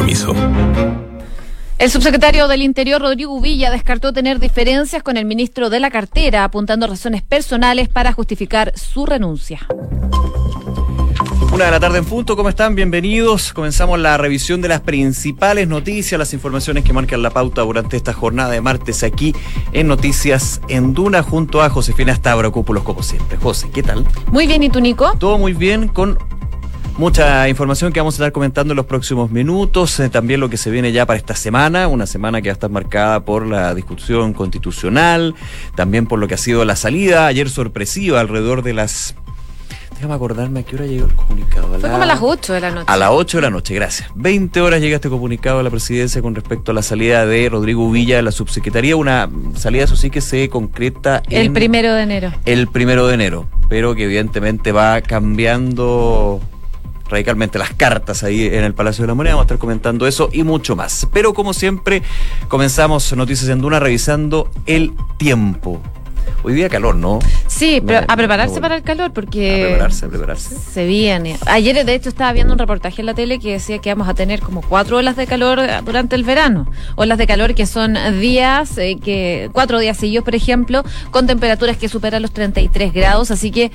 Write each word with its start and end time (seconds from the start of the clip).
compromiso. 0.00 0.34
El 1.78 1.90
subsecretario 1.90 2.48
del 2.48 2.62
Interior, 2.62 3.00
Rodrigo 3.00 3.40
Villa, 3.40 3.70
descartó 3.70 4.12
tener 4.12 4.38
diferencias 4.38 5.02
con 5.02 5.16
el 5.16 5.24
ministro 5.24 5.70
de 5.70 5.80
la 5.80 5.90
cartera, 5.90 6.44
apuntando 6.44 6.86
razones 6.86 7.22
personales 7.22 7.88
para 7.88 8.12
justificar 8.12 8.72
su 8.76 9.06
renuncia. 9.06 9.66
Una 11.52 11.64
de 11.64 11.70
la 11.70 11.80
tarde 11.80 11.98
en 11.98 12.04
punto, 12.04 12.36
¿cómo 12.36 12.48
están? 12.48 12.74
Bienvenidos. 12.74 13.52
Comenzamos 13.52 13.98
la 13.98 14.16
revisión 14.16 14.60
de 14.60 14.68
las 14.68 14.80
principales 14.80 15.68
noticias, 15.68 16.18
las 16.18 16.32
informaciones 16.32 16.84
que 16.84 16.92
marcan 16.92 17.22
la 17.22 17.30
pauta 17.30 17.62
durante 17.62 17.96
esta 17.96 18.12
jornada 18.12 18.50
de 18.50 18.60
martes 18.60 19.02
aquí 19.02 19.34
en 19.72 19.88
Noticias 19.88 20.60
en 20.68 20.94
Duna, 20.94 21.22
junto 21.22 21.60
a 21.60 21.68
Josefina 21.68 22.14
Stavrakopoulos, 22.14 22.84
como 22.84 23.02
siempre. 23.02 23.36
José, 23.36 23.68
¿qué 23.70 23.82
tal? 23.82 24.06
Muy 24.30 24.46
bien, 24.46 24.62
¿y 24.62 24.70
tú, 24.70 24.80
Nico? 24.80 25.14
Todo 25.18 25.38
muy 25.38 25.54
bien, 25.54 25.88
con 25.88 26.18
Mucha 27.00 27.48
información 27.48 27.94
que 27.94 28.00
vamos 28.00 28.12
a 28.12 28.16
estar 28.16 28.30
comentando 28.30 28.74
en 28.74 28.76
los 28.76 28.84
próximos 28.84 29.30
minutos, 29.30 29.98
eh, 30.00 30.10
también 30.10 30.38
lo 30.38 30.50
que 30.50 30.58
se 30.58 30.70
viene 30.70 30.92
ya 30.92 31.06
para 31.06 31.16
esta 31.16 31.34
semana, 31.34 31.88
una 31.88 32.06
semana 32.06 32.42
que 32.42 32.50
va 32.50 32.52
a 32.52 32.58
estar 32.60 32.68
marcada 32.68 33.20
por 33.20 33.46
la 33.46 33.74
discusión 33.74 34.34
constitucional, 34.34 35.34
también 35.74 36.04
por 36.04 36.18
lo 36.18 36.28
que 36.28 36.34
ha 36.34 36.36
sido 36.36 36.62
la 36.66 36.76
salida 36.76 37.26
ayer 37.26 37.48
sorpresiva 37.48 38.20
alrededor 38.20 38.62
de 38.62 38.74
las 38.74 39.14
Déjame 39.94 40.12
acordarme 40.12 40.60
a 40.60 40.62
qué 40.62 40.76
hora 40.76 40.84
llegó 40.84 41.06
el 41.06 41.14
comunicado. 41.14 41.68
Fue 41.68 41.88
como 41.88 42.02
a 42.02 42.06
las 42.06 42.20
8 42.20 42.52
de 42.52 42.60
la 42.60 42.70
noche. 42.70 42.86
A 42.86 42.96
las 42.98 43.10
8 43.12 43.38
de 43.38 43.42
la 43.42 43.50
noche, 43.50 43.74
gracias. 43.74 44.10
20 44.14 44.60
horas 44.60 44.82
llega 44.82 44.96
este 44.96 45.08
comunicado 45.08 45.56
de 45.56 45.64
la 45.64 45.70
presidencia 45.70 46.20
con 46.20 46.34
respecto 46.34 46.72
a 46.72 46.74
la 46.74 46.82
salida 46.82 47.24
de 47.24 47.48
Rodrigo 47.48 47.90
Villa 47.90 48.16
de 48.16 48.22
la 48.22 48.32
subsecretaría. 48.32 48.94
Una 48.94 49.30
salida, 49.56 49.84
eso 49.84 49.96
sí, 49.96 50.10
que 50.10 50.20
se 50.20 50.50
concreta 50.50 51.22
El 51.30 51.50
primero 51.50 51.94
de 51.94 52.02
enero. 52.02 52.32
El 52.44 52.68
primero 52.68 53.06
de 53.06 53.14
enero, 53.14 53.48
pero 53.70 53.94
que 53.94 54.04
evidentemente 54.04 54.72
va 54.72 55.00
cambiando 55.00 56.42
radicalmente 57.10 57.58
las 57.58 57.74
cartas 57.74 58.22
ahí 58.22 58.46
en 58.46 58.64
el 58.64 58.72
Palacio 58.72 59.02
de 59.02 59.08
la 59.08 59.14
Moneda. 59.14 59.34
Vamos 59.34 59.44
a 59.44 59.46
estar 59.46 59.58
comentando 59.58 60.06
eso 60.06 60.30
y 60.32 60.44
mucho 60.44 60.76
más. 60.76 61.08
Pero 61.12 61.34
como 61.34 61.52
siempre, 61.52 62.02
comenzamos 62.48 63.12
Noticias 63.14 63.50
en 63.50 63.60
Duna 63.60 63.80
revisando 63.80 64.50
el 64.66 64.92
tiempo. 65.18 65.82
Hoy 66.42 66.54
día 66.54 66.68
calor, 66.68 66.94
¿no? 66.94 67.18
Sí, 67.46 67.82
pero 67.86 68.04
a 68.08 68.16
prepararse 68.16 68.60
para 68.60 68.76
el 68.76 68.82
calor 68.82 69.12
porque... 69.12 69.64
A 69.64 69.66
prepararse, 69.68 70.06
a 70.06 70.08
prepararse. 70.08 70.56
Se 70.56 70.86
viene. 70.86 71.36
Ayer, 71.46 71.84
de 71.84 71.94
hecho, 71.94 72.08
estaba 72.08 72.32
viendo 72.32 72.52
un 72.52 72.58
reportaje 72.58 73.02
en 73.02 73.06
la 73.06 73.14
tele 73.14 73.38
que 73.38 73.52
decía 73.52 73.78
que 73.78 73.90
vamos 73.90 74.08
a 74.08 74.14
tener 74.14 74.40
como 74.40 74.62
cuatro 74.62 74.96
olas 74.96 75.16
de 75.16 75.26
calor 75.26 75.60
durante 75.84 76.16
el 76.16 76.24
verano. 76.24 76.66
Olas 76.96 77.18
de 77.18 77.26
calor 77.26 77.54
que 77.54 77.66
son 77.66 77.96
días, 78.20 78.78
eh, 78.78 78.98
que 79.02 79.50
cuatro 79.52 79.78
días 79.78 79.96
seguidos, 79.98 80.24
por 80.24 80.34
ejemplo, 80.34 80.82
con 81.10 81.26
temperaturas 81.26 81.76
que 81.76 81.88
superan 81.88 82.22
los 82.22 82.32
33 82.32 82.92
grados. 82.92 83.30
Así 83.30 83.50
que 83.50 83.70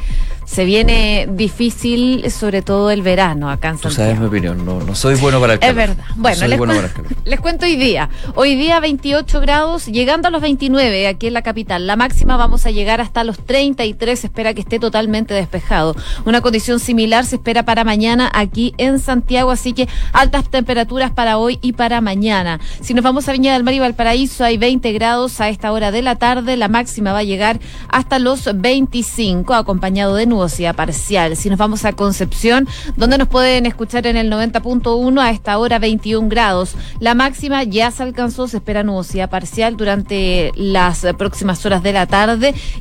se 0.46 0.66
viene 0.66 1.28
difícil, 1.30 2.32
sobre 2.32 2.62
todo 2.62 2.90
el 2.90 3.02
verano 3.02 3.50
acá 3.50 3.70
en 3.70 3.76
Santiago. 3.76 3.96
Tú 3.96 4.02
sabes 4.02 4.20
mi 4.20 4.26
opinión, 4.26 4.66
no, 4.66 4.80
no 4.80 4.96
soy 4.96 5.16
bueno 5.16 5.40
para 5.40 5.54
el 5.54 5.60
calor. 5.60 5.72
Es 5.80 5.88
verdad. 5.90 6.06
Bueno, 6.16 6.48
les, 6.48 6.60
les 7.26 7.40
cuento 7.40 7.66
hoy 7.66 7.76
día. 7.76 8.10
Hoy 8.34 8.56
día 8.56 8.80
28 8.80 9.42
grados, 9.42 9.86
llegando 9.86 10.28
a 10.28 10.32
los 10.32 10.42
29 10.42 11.08
aquí 11.08 11.28
en 11.28 11.34
la 11.34 11.42
capital. 11.42 11.86
La 11.86 11.96
máxima 11.96 12.35
vamos 12.38 12.66
a 12.66 12.72
llegar 12.72 13.02
hasta 13.02 13.24
los 13.24 13.40
33, 13.40 14.20
se 14.20 14.28
espera 14.28 14.54
que 14.54 14.62
esté 14.62 14.80
totalmente 14.80 15.34
despejado. 15.34 15.96
Una 16.26 16.42
condición 16.42 16.80
similar 16.80 17.26
se 17.26 17.36
espera 17.36 17.64
para 17.64 17.84
mañana 17.84 18.30
aquí 18.34 18.74
en 18.78 19.00
Santiago, 19.00 19.52
así 19.52 19.74
que 19.74 19.88
altas 20.14 20.50
temperaturas 20.50 21.12
para 21.12 21.38
hoy 21.38 21.60
y 21.62 21.74
para 21.74 22.02
mañana. 22.02 22.60
Si 22.82 22.94
nos 22.94 23.04
vamos 23.04 23.28
a 23.28 23.32
Viña 23.32 23.54
del 23.54 23.64
Mar 23.64 23.74
y 23.74 23.80
Valparaíso, 23.80 24.44
hay 24.44 24.58
20 24.58 24.92
grados 24.94 25.40
a 25.42 25.50
esta 25.50 25.72
hora 25.72 25.92
de 25.92 26.02
la 26.02 26.16
tarde, 26.16 26.58
la 26.58 26.68
máxima 26.68 27.14
va 27.14 27.20
a 27.20 27.24
llegar 27.24 27.60
hasta 27.90 28.20
los 28.20 28.50
25, 28.54 29.54
acompañado 29.54 30.16
de 30.16 30.26
nubosidad 30.26 30.76
parcial. 30.76 31.36
Si 31.36 31.50
nos 31.50 31.60
vamos 31.60 31.86
a 31.86 31.94
Concepción, 31.94 32.68
donde 32.98 33.18
nos 33.18 33.28
pueden 33.28 33.66
escuchar 33.66 34.06
en 34.08 34.18
el 34.18 34.32
90.1 34.32 35.22
a 35.22 35.30
esta 35.32 35.58
hora 35.58 35.80
21 35.80 36.28
grados. 36.28 36.76
La 37.00 37.16
máxima 37.16 37.64
ya 37.64 37.92
se 37.92 38.04
alcanzó, 38.04 38.48
se 38.48 38.58
espera 38.58 38.84
nubosidad 38.84 39.30
parcial 39.30 39.78
durante 39.78 40.52
las 40.56 41.06
próximas 41.18 41.66
horas 41.66 41.82
de 41.84 41.94
la 41.94 42.06
tarde 42.08 42.25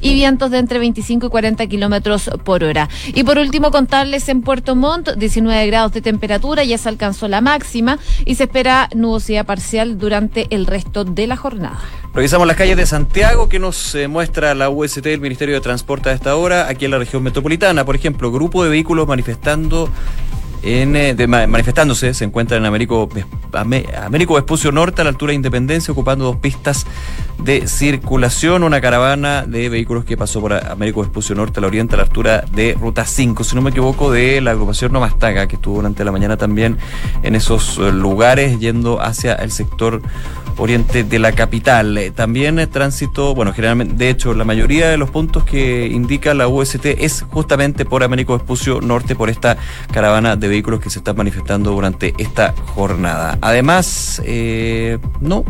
y 0.00 0.14
vientos 0.14 0.50
de 0.50 0.58
entre 0.58 0.78
25 0.78 1.26
y 1.26 1.30
40 1.30 1.66
kilómetros 1.66 2.30
por 2.44 2.64
hora. 2.64 2.88
Y 3.08 3.24
por 3.24 3.38
último, 3.38 3.70
contarles 3.70 4.28
en 4.28 4.42
Puerto 4.42 4.76
Montt, 4.76 5.10
19 5.16 5.66
grados 5.66 5.92
de 5.92 6.00
temperatura, 6.00 6.64
ya 6.64 6.78
se 6.78 6.88
alcanzó 6.88 7.28
la 7.28 7.40
máxima 7.40 7.98
y 8.24 8.36
se 8.36 8.44
espera 8.44 8.88
nubosidad 8.94 9.46
parcial 9.46 9.98
durante 9.98 10.46
el 10.50 10.66
resto 10.66 11.04
de 11.04 11.26
la 11.26 11.36
jornada. 11.36 11.80
Revisamos 12.14 12.46
las 12.46 12.56
calles 12.56 12.76
de 12.76 12.86
Santiago 12.86 13.48
que 13.48 13.58
nos 13.58 13.94
eh, 13.94 14.06
muestra 14.06 14.54
la 14.54 14.70
UST 14.70 15.00
del 15.00 15.20
Ministerio 15.20 15.56
de 15.56 15.60
Transporte 15.60 16.10
a 16.10 16.12
esta 16.12 16.36
hora, 16.36 16.68
aquí 16.68 16.84
en 16.84 16.92
la 16.92 16.98
región 16.98 17.22
metropolitana. 17.22 17.84
Por 17.84 17.96
ejemplo, 17.96 18.30
grupo 18.30 18.62
de 18.62 18.70
vehículos 18.70 19.08
manifestando 19.08 19.90
en, 20.64 20.96
eh, 20.96 21.26
manifestándose 21.26 22.14
se 22.14 22.24
encuentra 22.24 22.56
en 22.56 22.64
Américo, 22.64 23.08
Américo 23.52 24.34
Vespucio 24.34 24.72
Norte, 24.72 25.02
a 25.02 25.04
la 25.04 25.10
altura 25.10 25.30
de 25.30 25.36
Independencia, 25.36 25.92
ocupando 25.92 26.24
dos 26.24 26.36
pistas 26.36 26.86
de 27.38 27.66
circulación. 27.66 28.62
Una 28.62 28.80
caravana 28.80 29.44
de 29.46 29.68
vehículos 29.68 30.04
que 30.04 30.16
pasó 30.16 30.40
por 30.40 30.54
Américo 30.54 31.02
Vespucio 31.02 31.34
Norte, 31.34 31.60
a 31.60 31.62
la 31.62 31.66
oriente, 31.66 31.94
a 31.94 31.98
la 31.98 32.04
altura 32.04 32.44
de 32.52 32.74
Ruta 32.80 33.04
5, 33.04 33.44
si 33.44 33.54
no 33.54 33.62
me 33.62 33.70
equivoco, 33.70 34.10
de 34.10 34.40
la 34.40 34.52
agrupación 34.52 34.92
Nomastaga, 34.92 35.46
que 35.46 35.56
estuvo 35.56 35.76
durante 35.76 36.04
la 36.04 36.12
mañana 36.12 36.36
también 36.36 36.78
en 37.22 37.34
esos 37.34 37.78
eh, 37.78 37.92
lugares, 37.92 38.58
yendo 38.58 39.00
hacia 39.02 39.34
el 39.34 39.50
sector 39.50 40.00
oriente 40.58 41.04
de 41.04 41.18
la 41.18 41.32
capital. 41.32 41.96
Eh, 41.98 42.10
también 42.10 42.58
eh, 42.58 42.66
tránsito, 42.66 43.34
bueno, 43.34 43.52
generalmente, 43.52 43.94
de 43.94 44.10
hecho, 44.10 44.34
la 44.34 44.44
mayoría 44.44 44.88
de 44.88 44.96
los 44.96 45.10
puntos 45.10 45.44
que 45.44 45.86
indica 45.86 46.34
la 46.34 46.48
UST 46.48 46.86
es 46.86 47.24
justamente 47.30 47.84
por 47.84 48.02
Américo 48.02 48.34
Vespucio 48.34 48.80
Norte, 48.80 49.16
por 49.16 49.30
esta 49.30 49.56
caravana 49.92 50.36
de 50.36 50.48
vehículos 50.48 50.53
que 50.62 50.90
se 50.90 50.98
está 50.98 51.12
manifestando 51.14 51.70
durante 51.72 52.14
esta 52.18 52.54
jornada. 52.74 53.38
Además, 53.40 54.22
eh, 54.24 54.98
no, 55.20 55.44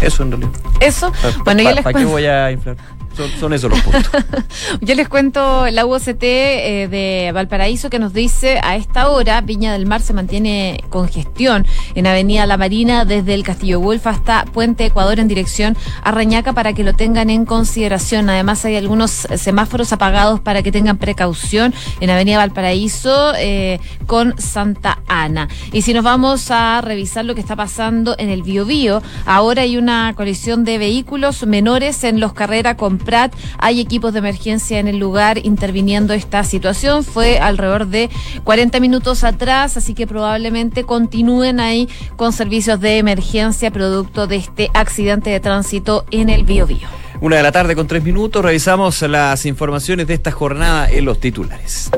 eso 0.00 0.22
en 0.22 0.30
realidad. 0.30 0.52
Eso, 0.80 1.12
bueno, 1.44 1.62
yo 1.62 1.72
les 1.72 1.84
¿Para 1.84 1.98
qué 1.98 2.04
voy 2.04 2.26
a 2.26 2.50
inflar? 2.50 2.76
Son, 3.38 3.52
esos 3.52 3.70
los 3.70 3.80
puntos. 3.80 4.02
Yo 4.80 4.94
les 4.94 5.08
cuento 5.08 5.68
la 5.70 5.84
UCT 5.84 6.22
eh, 6.22 6.88
de 6.90 7.30
Valparaíso 7.32 7.90
que 7.90 7.98
nos 7.98 8.12
dice 8.12 8.58
a 8.62 8.76
esta 8.76 9.08
hora 9.08 9.40
Viña 9.42 9.72
del 9.72 9.86
Mar 9.86 10.00
se 10.00 10.14
mantiene 10.14 10.82
congestión 10.88 11.66
en 11.94 12.06
Avenida 12.06 12.46
La 12.46 12.56
Marina 12.56 13.04
desde 13.04 13.34
el 13.34 13.42
Castillo 13.42 13.80
Wolf 13.80 14.06
hasta 14.06 14.44
Puente 14.46 14.86
Ecuador 14.86 15.20
en 15.20 15.28
dirección 15.28 15.76
a 16.02 16.10
Reñaca 16.10 16.52
para 16.52 16.72
que 16.72 16.84
lo 16.84 16.94
tengan 16.94 17.28
en 17.30 17.44
consideración. 17.44 18.30
Además 18.30 18.64
hay 18.64 18.76
algunos 18.76 19.10
semáforos 19.10 19.92
apagados 19.92 20.40
para 20.40 20.62
que 20.62 20.72
tengan 20.72 20.96
precaución 20.96 21.74
en 22.00 22.10
Avenida 22.10 22.38
Valparaíso 22.38 23.34
eh, 23.36 23.78
con 24.06 24.40
Santa 24.40 25.00
Ana. 25.06 25.48
Y 25.72 25.82
si 25.82 25.92
nos 25.92 26.04
vamos 26.04 26.50
a 26.50 26.80
revisar 26.80 27.24
lo 27.24 27.34
que 27.34 27.40
está 27.40 27.56
pasando 27.56 28.14
en 28.18 28.30
el 28.30 28.42
Biobío, 28.42 29.02
ahora 29.26 29.62
hay 29.62 29.76
una 29.76 30.14
colisión 30.16 30.64
de 30.64 30.78
vehículos 30.78 31.46
menores 31.46 32.04
en 32.04 32.20
los 32.20 32.32
carreras 32.32 32.76
con 32.76 33.01
Prat. 33.02 33.34
Hay 33.58 33.80
equipos 33.80 34.12
de 34.12 34.20
emergencia 34.20 34.78
en 34.78 34.88
el 34.88 34.98
lugar 34.98 35.38
interviniendo 35.44 36.14
esta 36.14 36.44
situación. 36.44 37.04
Fue 37.04 37.38
alrededor 37.38 37.86
de 37.86 38.10
40 38.44 38.80
minutos 38.80 39.24
atrás, 39.24 39.76
así 39.76 39.94
que 39.94 40.06
probablemente 40.06 40.84
continúen 40.84 41.60
ahí 41.60 41.88
con 42.16 42.32
servicios 42.32 42.80
de 42.80 42.98
emergencia 42.98 43.70
producto 43.70 44.26
de 44.26 44.36
este 44.36 44.70
accidente 44.74 45.30
de 45.30 45.40
tránsito 45.40 46.04
en 46.10 46.28
el 46.28 46.44
Biobío. 46.44 46.88
Una 47.20 47.36
de 47.36 47.42
la 47.44 47.52
tarde 47.52 47.76
con 47.76 47.86
tres 47.86 48.02
minutos, 48.02 48.44
revisamos 48.44 49.00
las 49.02 49.46
informaciones 49.46 50.08
de 50.08 50.14
esta 50.14 50.32
jornada 50.32 50.90
en 50.90 51.04
los 51.04 51.20
titulares. 51.20 51.90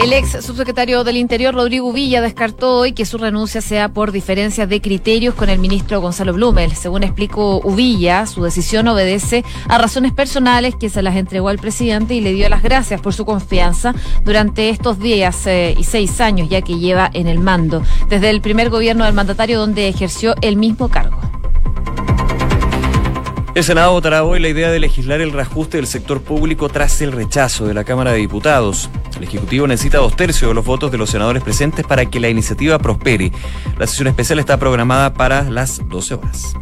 El 0.00 0.14
ex 0.14 0.30
subsecretario 0.42 1.04
del 1.04 1.18
Interior, 1.18 1.54
Rodrigo 1.54 1.92
Villa, 1.92 2.22
descartó 2.22 2.74
hoy 2.74 2.92
que 2.94 3.04
su 3.04 3.18
renuncia 3.18 3.60
sea 3.60 3.90
por 3.90 4.12
diferencias 4.12 4.66
de 4.66 4.80
criterios 4.80 5.34
con 5.34 5.50
el 5.50 5.58
ministro 5.58 6.00
Gonzalo 6.00 6.32
Blumel. 6.32 6.74
Según 6.74 7.02
explicó 7.02 7.60
Uvilla, 7.62 8.24
su 8.24 8.42
decisión 8.42 8.88
obedece 8.88 9.44
a 9.68 9.76
razones 9.76 10.12
personales 10.12 10.74
que 10.74 10.88
se 10.88 11.02
las 11.02 11.16
entregó 11.16 11.50
al 11.50 11.58
presidente 11.58 12.14
y 12.14 12.22
le 12.22 12.32
dio 12.32 12.48
las 12.48 12.62
gracias 12.62 12.98
por 13.02 13.12
su 13.12 13.26
confianza 13.26 13.94
durante 14.24 14.70
estos 14.70 14.98
días 14.98 15.46
eh, 15.46 15.74
y 15.78 15.84
seis 15.84 16.18
años 16.22 16.48
ya 16.48 16.62
que 16.62 16.78
lleva 16.78 17.10
en 17.12 17.26
el 17.26 17.38
mando, 17.38 17.82
desde 18.08 18.30
el 18.30 18.40
primer 18.40 18.70
gobierno 18.70 19.04
del 19.04 19.12
mandatario 19.12 19.58
donde 19.58 19.86
ejerció 19.86 20.34
el 20.40 20.56
mismo 20.56 20.88
cargo. 20.88 21.39
El 23.52 23.64
Senado 23.64 23.92
votará 23.92 24.22
hoy 24.22 24.38
la 24.38 24.48
idea 24.48 24.70
de 24.70 24.78
legislar 24.78 25.20
el 25.20 25.32
reajuste 25.32 25.78
del 25.78 25.88
sector 25.88 26.22
público 26.22 26.68
tras 26.68 27.00
el 27.00 27.10
rechazo 27.10 27.66
de 27.66 27.74
la 27.74 27.82
Cámara 27.82 28.12
de 28.12 28.18
Diputados. 28.18 28.88
El 29.16 29.24
Ejecutivo 29.24 29.66
necesita 29.66 29.98
dos 29.98 30.14
tercios 30.14 30.50
de 30.50 30.54
los 30.54 30.64
votos 30.64 30.92
de 30.92 30.98
los 30.98 31.10
senadores 31.10 31.42
presentes 31.42 31.84
para 31.84 32.06
que 32.06 32.20
la 32.20 32.28
iniciativa 32.28 32.78
prospere. 32.78 33.32
La 33.76 33.88
sesión 33.88 34.06
especial 34.06 34.38
está 34.38 34.56
programada 34.56 35.14
para 35.14 35.42
las 35.50 35.80
12 35.88 36.14
horas. 36.14 36.54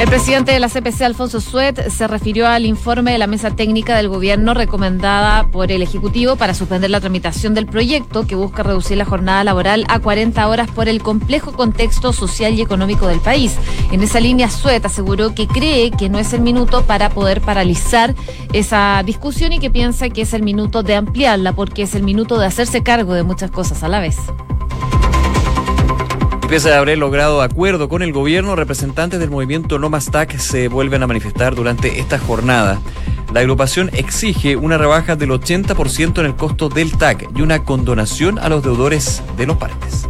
El 0.00 0.08
presidente 0.08 0.52
de 0.52 0.60
la 0.60 0.70
CPC, 0.70 1.02
Alfonso 1.02 1.42
Suet, 1.42 1.90
se 1.90 2.08
refirió 2.08 2.48
al 2.48 2.64
informe 2.64 3.12
de 3.12 3.18
la 3.18 3.26
mesa 3.26 3.50
técnica 3.50 3.98
del 3.98 4.08
gobierno 4.08 4.54
recomendada 4.54 5.48
por 5.48 5.70
el 5.70 5.82
Ejecutivo 5.82 6.36
para 6.36 6.54
suspender 6.54 6.88
la 6.88 7.02
tramitación 7.02 7.52
del 7.52 7.66
proyecto 7.66 8.26
que 8.26 8.34
busca 8.34 8.62
reducir 8.62 8.96
la 8.96 9.04
jornada 9.04 9.44
laboral 9.44 9.84
a 9.88 9.98
40 9.98 10.48
horas 10.48 10.70
por 10.70 10.88
el 10.88 11.02
complejo 11.02 11.52
contexto 11.52 12.14
social 12.14 12.54
y 12.54 12.62
económico 12.62 13.08
del 13.08 13.20
país. 13.20 13.54
En 13.92 14.02
esa 14.02 14.20
línea, 14.20 14.48
Suet 14.48 14.86
aseguró 14.86 15.34
que 15.34 15.46
cree 15.46 15.90
que 15.90 16.08
no 16.08 16.18
es 16.18 16.32
el 16.32 16.40
minuto 16.40 16.82
para 16.86 17.10
poder 17.10 17.42
paralizar 17.42 18.14
esa 18.54 19.02
discusión 19.04 19.52
y 19.52 19.58
que 19.58 19.68
piensa 19.68 20.08
que 20.08 20.22
es 20.22 20.32
el 20.32 20.42
minuto 20.42 20.82
de 20.82 20.94
ampliarla 20.94 21.52
porque 21.52 21.82
es 21.82 21.94
el 21.94 22.04
minuto 22.04 22.38
de 22.38 22.46
hacerse 22.46 22.82
cargo 22.82 23.12
de 23.12 23.22
muchas 23.22 23.50
cosas 23.50 23.82
a 23.82 23.88
la 23.88 24.00
vez. 24.00 24.16
Pese 26.50 26.72
a 26.72 26.78
haber 26.78 26.98
logrado 26.98 27.42
acuerdo 27.42 27.88
con 27.88 28.02
el 28.02 28.12
gobierno, 28.12 28.56
representantes 28.56 29.20
del 29.20 29.30
movimiento 29.30 29.78
No 29.78 29.88
Más 29.88 30.10
TAC 30.10 30.36
se 30.36 30.66
vuelven 30.66 31.00
a 31.00 31.06
manifestar 31.06 31.54
durante 31.54 32.00
esta 32.00 32.18
jornada. 32.18 32.80
La 33.32 33.38
agrupación 33.38 33.88
exige 33.92 34.56
una 34.56 34.76
rebaja 34.76 35.14
del 35.14 35.30
80% 35.30 36.18
en 36.18 36.26
el 36.26 36.34
costo 36.34 36.68
del 36.68 36.98
TAC 36.98 37.28
y 37.36 37.42
una 37.42 37.62
condonación 37.62 38.40
a 38.40 38.48
los 38.48 38.64
deudores 38.64 39.22
de 39.36 39.46
los 39.46 39.58
parques. 39.58 40.08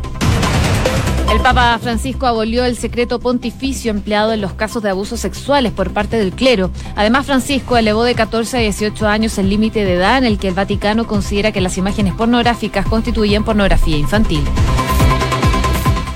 El 1.30 1.42
Papa 1.42 1.78
Francisco 1.78 2.26
abolió 2.26 2.64
el 2.64 2.74
secreto 2.78 3.20
pontificio 3.20 3.90
empleado 3.90 4.32
en 4.32 4.40
los 4.40 4.54
casos 4.54 4.82
de 4.82 4.88
abusos 4.88 5.20
sexuales 5.20 5.72
por 5.72 5.92
parte 5.92 6.16
del 6.16 6.32
clero. 6.32 6.70
Además, 6.96 7.26
Francisco 7.26 7.76
elevó 7.76 8.02
de 8.02 8.14
14 8.14 8.56
a 8.56 8.60
18 8.60 9.06
años 9.06 9.36
el 9.36 9.50
límite 9.50 9.84
de 9.84 9.92
edad 9.92 10.16
en 10.16 10.24
el 10.24 10.38
que 10.38 10.48
el 10.48 10.54
Vaticano 10.54 11.06
considera 11.06 11.52
que 11.52 11.60
las 11.60 11.76
imágenes 11.76 12.14
pornográficas 12.14 12.86
constituyen 12.86 13.44
pornografía 13.44 13.98
infantil. 13.98 14.42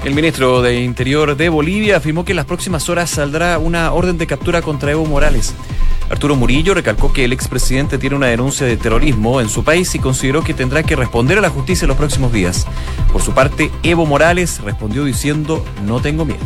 El 0.05 0.15
ministro 0.15 0.61
de 0.61 0.83
Interior 0.83 1.35
de 1.35 1.49
Bolivia 1.49 1.97
afirmó 1.97 2.27
que 2.27 2.33
en 2.33 2.37
las 2.37 2.45
próximas 2.45 2.91
horas 2.91 3.09
saldrá 3.09 3.59
una 3.59 3.91
orden 3.91 4.19
de 4.19 4.27
captura 4.27 4.61
contra 4.61 4.91
Evo 4.91 5.07
Morales. 5.07 5.55
Arturo 6.11 6.37
Murillo 6.37 6.75
recalcó 6.75 7.11
que 7.11 7.25
el 7.25 7.33
expresidente 7.33 7.97
tiene 7.97 8.15
una 8.15 8.27
denuncia 8.27 8.67
de 8.67 8.77
terrorismo 8.77 9.41
en 9.41 9.49
su 9.49 9.65
país 9.65 9.95
y 9.95 9.99
consideró 9.99 10.45
que 10.45 10.53
tendrá 10.53 10.83
que 10.83 10.95
responder 10.95 11.39
a 11.39 11.41
la 11.41 11.49
justicia 11.49 11.87
en 11.87 11.89
los 11.89 11.97
próximos 11.97 12.35
días. 12.35 12.67
Por 13.13 13.23
su 13.23 13.33
parte, 13.33 13.71
Evo 13.83 14.05
Morales 14.05 14.61
respondió 14.61 15.05
diciendo, 15.05 15.65
no 15.87 16.01
tengo 16.01 16.27
miedo. 16.27 16.45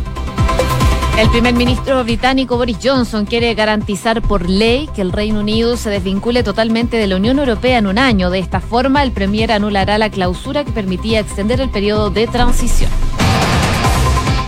El 1.18 1.28
primer 1.30 1.54
ministro 1.54 2.04
británico 2.04 2.58
Boris 2.58 2.78
Johnson 2.80 3.26
quiere 3.26 3.52
garantizar 3.54 4.22
por 4.22 4.48
ley 4.48 4.88
que 4.94 5.02
el 5.02 5.10
Reino 5.10 5.40
Unido 5.40 5.76
se 5.76 5.90
desvincule 5.90 6.44
totalmente 6.44 6.96
de 6.96 7.08
la 7.08 7.16
Unión 7.16 7.40
Europea 7.40 7.78
en 7.78 7.88
un 7.88 7.98
año. 7.98 8.30
De 8.30 8.38
esta 8.38 8.60
forma, 8.60 9.02
el 9.02 9.10
Premier 9.10 9.50
anulará 9.50 9.98
la 9.98 10.10
clausura 10.10 10.62
que 10.62 10.70
permitía 10.70 11.18
extender 11.18 11.60
el 11.60 11.70
periodo 11.70 12.10
de 12.10 12.28
transición. 12.28 13.07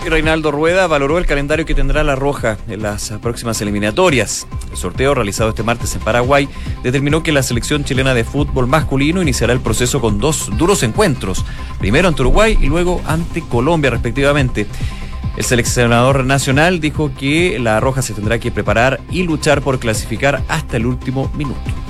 Reinaldo 0.09 0.51
Rueda 0.51 0.87
valoró 0.87 1.17
el 1.17 1.25
calendario 1.25 1.65
que 1.65 1.75
tendrá 1.75 2.03
la 2.03 2.15
Roja 2.15 2.57
en 2.67 2.81
las 2.81 3.11
próximas 3.21 3.61
eliminatorias. 3.61 4.47
El 4.71 4.77
sorteo 4.77 5.13
realizado 5.13 5.49
este 5.49 5.63
martes 5.63 5.95
en 5.95 6.01
Paraguay 6.01 6.49
determinó 6.83 7.23
que 7.23 7.31
la 7.31 7.43
selección 7.43 7.83
chilena 7.83 8.13
de 8.13 8.23
fútbol 8.23 8.67
masculino 8.67 9.21
iniciará 9.21 9.53
el 9.53 9.61
proceso 9.61 10.01
con 10.01 10.19
dos 10.19 10.49
duros 10.57 10.83
encuentros, 10.83 11.45
primero 11.79 12.07
ante 12.07 12.21
Uruguay 12.23 12.57
y 12.59 12.67
luego 12.67 13.01
ante 13.05 13.41
Colombia 13.41 13.91
respectivamente. 13.91 14.67
El 15.37 15.45
seleccionador 15.45 16.25
nacional 16.25 16.81
dijo 16.81 17.11
que 17.17 17.57
la 17.59 17.79
Roja 17.79 18.01
se 18.01 18.13
tendrá 18.13 18.37
que 18.39 18.51
preparar 18.51 18.99
y 19.11 19.23
luchar 19.23 19.61
por 19.61 19.79
clasificar 19.79 20.43
hasta 20.49 20.77
el 20.77 20.85
último 20.85 21.31
minuto. 21.37 21.80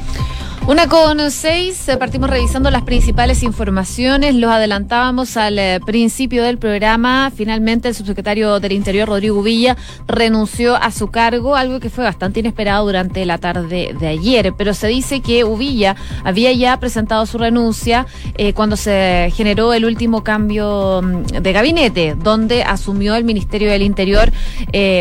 Una 0.68 0.88
con 0.88 1.32
seis, 1.32 1.90
eh, 1.90 1.98
partimos 1.98 2.30
revisando 2.30 2.70
las 2.70 2.84
principales 2.84 3.42
informaciones, 3.42 4.36
los 4.36 4.52
adelantábamos 4.52 5.36
al 5.36 5.58
eh, 5.58 5.80
principio 5.84 6.44
del 6.44 6.60
programa. 6.60 7.32
Finalmente 7.36 7.88
el 7.88 7.96
subsecretario 7.96 8.60
del 8.60 8.74
Interior, 8.74 9.10
Rodrigo 9.10 9.42
Villa, 9.42 9.76
renunció 10.08 10.76
a 10.76 10.92
su 10.92 11.08
cargo, 11.08 11.56
algo 11.56 11.80
que 11.80 11.90
fue 11.90 12.04
bastante 12.04 12.42
inesperado 12.42 12.86
durante 12.86 13.26
la 13.26 13.40
tarde 13.40 13.96
de 14.00 14.08
ayer. 14.08 14.54
Pero 14.56 14.76
se 14.76 14.88
dice 14.88 15.22
que 15.22 15.44
Uvilla 15.44 15.96
había 16.24 16.54
ya 16.54 16.80
presentado 16.80 17.26
su 17.26 17.40
renuncia 17.40 18.06
eh, 18.38 18.54
cuando 18.54 18.78
se 18.78 19.34
generó 19.36 19.74
el 19.74 19.84
último 19.84 20.24
cambio 20.24 21.02
mm, 21.02 21.42
de 21.42 21.54
gabinete, 21.54 22.16
donde 22.16 22.62
asumió 22.64 23.16
el 23.16 23.24
Ministerio 23.24 23.72
del 23.72 23.82
Interior 23.82 24.32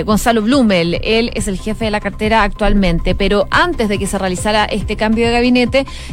Gonzalo 0.05 0.41
Blumel. 0.43 0.99
Él 1.05 1.31
es 1.35 1.49
el 1.49 1.59
jefe 1.59 1.85
de 1.85 1.91
la 1.91 2.01
cartera 2.01 2.43
actualmente, 2.43 3.15
pero 3.15 3.47
antes 3.51 3.89
de 3.89 3.99
que 3.99 4.07
se 4.07 4.19
realizara 4.19 4.65
este 4.65 4.97
cambio 4.97 5.27
de 5.27 5.33
gabinete, 5.33 5.50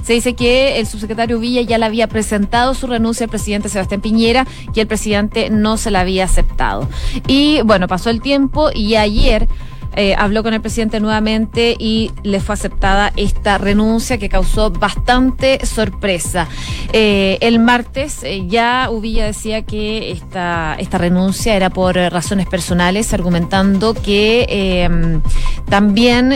se 0.04 0.14
dice 0.14 0.34
que 0.34 0.80
el 0.80 0.88
subsecretario 0.88 1.40
Villa 1.40 1.62
ya 1.62 1.78
le 1.78 1.86
había 1.86 2.08
presentado 2.08 2.74
su 2.74 2.88
renuncia 2.88 3.26
al 3.26 3.30
presidente 3.30 3.70
Sebastián 3.70 4.02
Piñera 4.02 4.48
y 4.74 4.80
el 4.80 4.88
presidente 4.88 5.50
no 5.50 5.78
se 5.78 5.92
la 5.92 6.02
había 6.02 6.26
aceptado. 6.26 6.88
Y 7.28 7.62
bueno, 7.62 7.88
pasó 7.88 8.10
el 8.10 8.22
tiempo 8.22 8.70
y 8.74 8.96
ayer 8.96 9.48
eh, 9.96 10.16
habló 10.18 10.44
con 10.44 10.54
el 10.54 10.62
presidente 10.62 11.00
nuevamente 11.00 11.76
y 11.80 12.12
le 12.24 12.40
fue 12.40 12.54
aceptada 12.54 13.12
esta 13.16 13.58
renuncia 13.58 14.18
que 14.18 14.30
causó 14.30 14.70
bastante 14.72 15.66
sorpresa. 15.66 16.48
Eh, 16.94 17.38
el 17.42 17.60
martes 17.60 18.24
eh, 18.24 18.46
ya 18.48 18.90
Uvilla 18.92 19.26
decía 19.26 19.64
que 19.64 20.12
esta, 20.12 20.76
esta 20.80 20.98
renuncia 20.98 21.56
era 21.56 21.70
por 21.70 21.96
razones 21.96 22.48
personales, 22.48 23.14
argumentando 23.14 23.94
que 23.94 24.46
em, 24.50 25.22
también 25.70 26.34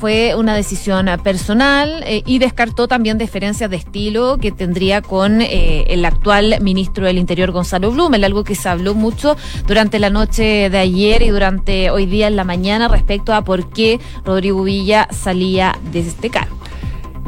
fue 0.00 0.34
una 0.36 0.54
decisión 0.54 1.06
personal 1.22 2.04
y 2.06 2.38
descartó 2.38 2.88
también 2.88 3.18
diferencias 3.18 3.70
de 3.70 3.76
estilo 3.76 4.38
que 4.38 4.50
tendría 4.50 5.02
con 5.02 5.40
el 5.40 6.04
actual 6.04 6.56
ministro 6.60 7.06
del 7.06 7.18
Interior, 7.18 7.52
Gonzalo 7.52 7.90
Blumel, 7.90 8.24
algo 8.24 8.44
que 8.44 8.54
se 8.54 8.68
habló 8.68 8.94
mucho 8.94 9.36
durante 9.66 9.98
la 9.98 10.10
noche 10.10 10.70
de 10.70 10.78
ayer 10.78 11.22
y 11.22 11.28
durante 11.28 11.90
hoy 11.90 12.06
día 12.06 12.26
en 12.26 12.36
la 12.36 12.44
mañana 12.44 12.88
respecto 12.92 13.34
a 13.34 13.42
por 13.42 13.68
qué 13.70 14.00
Rodrigo 14.24 14.62
Villa 14.62 15.08
salía 15.10 15.78
de 15.92 16.00
este 16.00 16.30
cargo. 16.30 16.56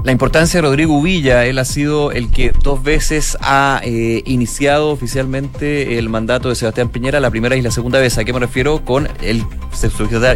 La 0.04 0.12
importancia 0.12 0.58
de 0.58 0.68
Rodrigo 0.68 1.00
Villa, 1.00 1.46
él 1.46 1.58
ha 1.58 1.64
sido 1.64 2.12
el 2.12 2.30
que 2.30 2.52
dos 2.62 2.82
veces 2.82 3.38
ha 3.40 3.80
eh, 3.82 4.22
iniciado 4.26 4.90
oficialmente 4.90 5.98
el 5.98 6.10
mandato 6.10 6.50
de 6.50 6.56
Sebastián 6.56 6.90
Piñera, 6.90 7.20
la 7.20 7.30
primera 7.30 7.56
y 7.56 7.62
la 7.62 7.70
segunda 7.70 7.98
vez. 8.00 8.18
¿A 8.18 8.24
qué 8.24 8.34
me 8.34 8.38
refiero? 8.38 8.84
Con 8.84 9.08
el 9.22 9.42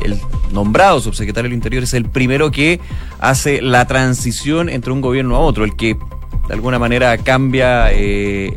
el 0.02 0.20
nombrado 0.52 1.00
subsecretario 1.00 1.50
del 1.50 1.54
Interior, 1.54 1.82
es 1.82 1.92
el 1.92 2.06
primero 2.06 2.50
que 2.50 2.80
hace 3.20 3.60
la 3.60 3.86
transición 3.86 4.70
entre 4.70 4.90
un 4.90 5.02
gobierno 5.02 5.36
a 5.36 5.40
otro, 5.40 5.64
el 5.64 5.76
que 5.76 5.98
de 6.48 6.54
alguna 6.54 6.78
manera 6.78 7.18
cambia 7.18 7.92
eh, 7.92 8.54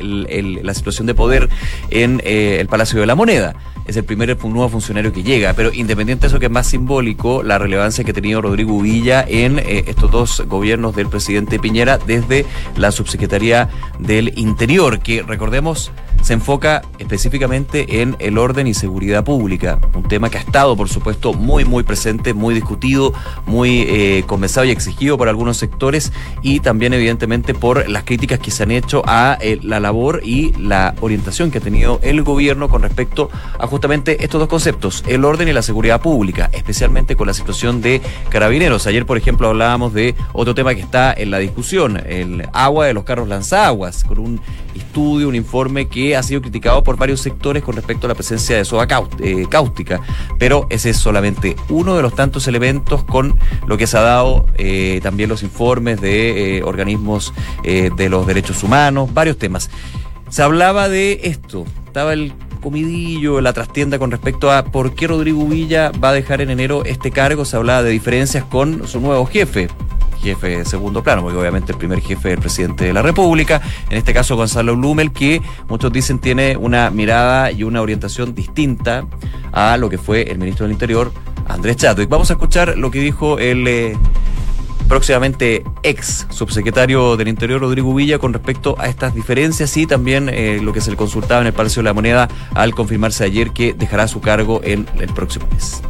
la 0.63 0.73
situación 0.73 1.07
de 1.07 1.13
poder 1.13 1.49
en 1.89 2.21
eh, 2.23 2.57
el 2.61 2.67
Palacio 2.67 3.01
de 3.01 3.05
la 3.05 3.15
Moneda. 3.15 3.53
Es 3.91 3.97
el 3.97 4.05
primer 4.05 4.29
nuevo 4.41 4.69
funcionario 4.69 5.11
que 5.11 5.21
llega, 5.21 5.53
pero 5.53 5.69
independiente 5.73 6.21
de 6.21 6.27
eso 6.29 6.39
que 6.39 6.45
es 6.45 6.51
más 6.51 6.67
simbólico, 6.67 7.43
la 7.43 7.57
relevancia 7.57 8.05
que 8.05 8.11
ha 8.11 8.13
tenido 8.13 8.41
Rodrigo 8.41 8.81
Villa 8.81 9.25
en 9.27 9.59
eh, 9.59 9.83
estos 9.85 10.09
dos 10.09 10.43
gobiernos 10.47 10.95
del 10.95 11.09
presidente 11.09 11.59
Piñera 11.59 11.97
desde 11.97 12.45
la 12.77 12.93
subsecretaría 12.93 13.67
del 13.99 14.39
Interior, 14.39 14.99
que 14.99 15.23
recordemos 15.23 15.91
se 16.21 16.33
enfoca 16.33 16.81
específicamente 16.99 18.01
en 18.01 18.15
el 18.19 18.37
orden 18.37 18.67
y 18.67 18.73
seguridad 18.73 19.23
pública, 19.23 19.79
un 19.93 20.03
tema 20.03 20.29
que 20.29 20.37
ha 20.37 20.41
estado, 20.41 20.75
por 20.75 20.89
supuesto, 20.89 21.33
muy, 21.33 21.65
muy 21.65 21.83
presente, 21.83 22.33
muy 22.33 22.53
discutido, 22.53 23.13
muy 23.45 23.81
eh, 23.87 24.25
y 24.63 24.69
exigido 24.69 25.17
por 25.17 25.29
algunos 25.29 25.57
sectores 25.57 26.11
y 26.41 26.59
también, 26.59 26.93
evidentemente, 26.93 27.53
por 27.53 27.87
las 27.89 28.03
críticas 28.03 28.39
que 28.39 28.51
se 28.51 28.63
han 28.63 28.71
hecho 28.71 29.01
a 29.05 29.37
eh, 29.41 29.59
la 29.61 29.79
labor 29.79 30.21
y 30.23 30.51
la 30.53 30.95
orientación 31.01 31.51
que 31.51 31.59
ha 31.59 31.61
tenido 31.61 31.99
el 32.01 32.23
gobierno 32.23 32.69
con 32.69 32.81
respecto 32.81 33.29
a 33.59 33.67
justamente 33.67 34.23
estos 34.23 34.39
dos 34.39 34.49
conceptos, 34.49 35.03
el 35.07 35.25
orden 35.25 35.47
y 35.47 35.53
la 35.53 35.61
seguridad 35.61 36.01
pública, 36.01 36.49
especialmente 36.53 37.15
con 37.15 37.27
la 37.27 37.33
situación 37.33 37.81
de 37.81 38.01
carabineros. 38.29 38.87
Ayer, 38.87 39.05
por 39.05 39.17
ejemplo, 39.17 39.47
hablábamos 39.49 39.93
de 39.93 40.15
otro 40.33 40.55
tema 40.55 40.75
que 40.75 40.81
está 40.81 41.13
en 41.13 41.31
la 41.31 41.39
discusión, 41.39 42.01
el 42.05 42.47
agua 42.53 42.85
de 42.87 42.93
los 42.93 43.03
carros 43.03 43.27
lanzaguas, 43.27 44.03
con 44.03 44.19
un 44.19 44.41
estudio, 44.75 45.27
un 45.27 45.35
informe 45.35 45.87
que 45.87 46.10
ha 46.15 46.23
sido 46.23 46.41
criticado 46.41 46.83
por 46.83 46.97
varios 46.97 47.21
sectores 47.21 47.63
con 47.63 47.75
respecto 47.75 48.07
a 48.07 48.09
la 48.09 48.15
presencia 48.15 48.57
de 48.57 48.65
soda 48.65 48.87
eh, 49.19 49.45
cáustica, 49.49 50.01
pero 50.37 50.67
ese 50.69 50.91
es 50.91 50.97
solamente 50.97 51.55
uno 51.69 51.95
de 51.95 52.01
los 52.01 52.15
tantos 52.15 52.47
elementos 52.47 53.03
con 53.03 53.37
lo 53.67 53.77
que 53.77 53.87
se 53.87 53.97
ha 53.97 54.01
dado 54.01 54.45
eh, 54.57 54.99
también 55.03 55.29
los 55.29 55.43
informes 55.43 56.01
de 56.01 56.57
eh, 56.57 56.63
organismos 56.63 57.33
de 57.63 58.09
los 58.09 58.25
derechos 58.25 58.63
humanos, 58.63 59.13
varios 59.13 59.37
temas. 59.37 59.69
Se 60.29 60.41
hablaba 60.41 60.89
de 60.89 61.21
esto, 61.23 61.65
estaba 61.85 62.13
el 62.13 62.33
comidillo, 62.61 63.41
la 63.41 63.53
trastienda 63.53 63.99
con 63.99 64.11
respecto 64.11 64.51
a 64.51 64.65
por 64.65 64.95
qué 64.95 65.07
Rodrigo 65.07 65.45
Villa 65.45 65.91
va 65.91 66.09
a 66.09 66.13
dejar 66.13 66.41
en 66.41 66.49
enero 66.49 66.85
este 66.85 67.11
cargo, 67.11 67.43
se 67.43 67.57
hablaba 67.57 67.83
de 67.83 67.91
diferencias 67.91 68.45
con 68.45 68.87
su 68.87 68.99
nuevo 68.99 69.25
jefe, 69.25 69.67
jefe 70.21 70.57
de 70.59 70.65
segundo 70.65 71.03
plano, 71.03 71.21
porque 71.23 71.37
obviamente 71.37 71.71
el 71.71 71.77
primer 71.77 71.99
jefe 71.99 72.29
es 72.29 72.35
el 72.35 72.39
presidente 72.39 72.85
de 72.85 72.93
la 72.93 73.01
República, 73.01 73.61
en 73.89 73.97
este 73.97 74.13
caso 74.13 74.35
Gonzalo 74.35 74.75
Blumel, 74.75 75.11
que 75.11 75.41
muchos 75.67 75.91
dicen 75.91 76.19
tiene 76.19 76.55
una 76.57 76.89
mirada 76.89 77.51
y 77.51 77.63
una 77.63 77.81
orientación 77.81 78.33
distinta 78.33 79.05
a 79.51 79.77
lo 79.77 79.89
que 79.89 79.97
fue 79.97 80.23
el 80.31 80.37
ministro 80.37 80.65
del 80.65 80.73
Interior, 80.73 81.11
Andrés 81.47 81.77
Chato. 81.77 82.01
Y 82.01 82.05
vamos 82.05 82.29
a 82.29 82.33
escuchar 82.33 82.77
lo 82.77 82.91
que 82.91 82.99
dijo 82.99 83.39
el 83.39 83.67
eh, 83.67 83.97
próximamente 84.87 85.63
ex 85.83 86.27
subsecretario 86.29 87.15
del 87.15 87.27
Interior, 87.27 87.61
Rodrigo 87.61 87.93
Villa, 87.93 88.19
con 88.19 88.33
respecto 88.33 88.75
a 88.77 88.87
estas 88.87 89.15
diferencias 89.15 89.75
y 89.77 89.87
también 89.87 90.29
eh, 90.29 90.59
lo 90.61 90.73
que 90.73 90.81
se 90.81 90.91
le 90.91 90.97
consultaba 90.97 91.41
en 91.41 91.47
el 91.47 91.53
Palacio 91.53 91.81
de 91.81 91.85
la 91.85 91.93
Moneda 91.93 92.27
al 92.55 92.75
confirmarse 92.75 93.23
ayer 93.23 93.51
que 93.51 93.73
dejará 93.73 94.07
su 94.07 94.21
cargo 94.21 94.59
en 94.63 94.85
el 94.99 95.13
próximo 95.13 95.47
mes. 95.53 95.81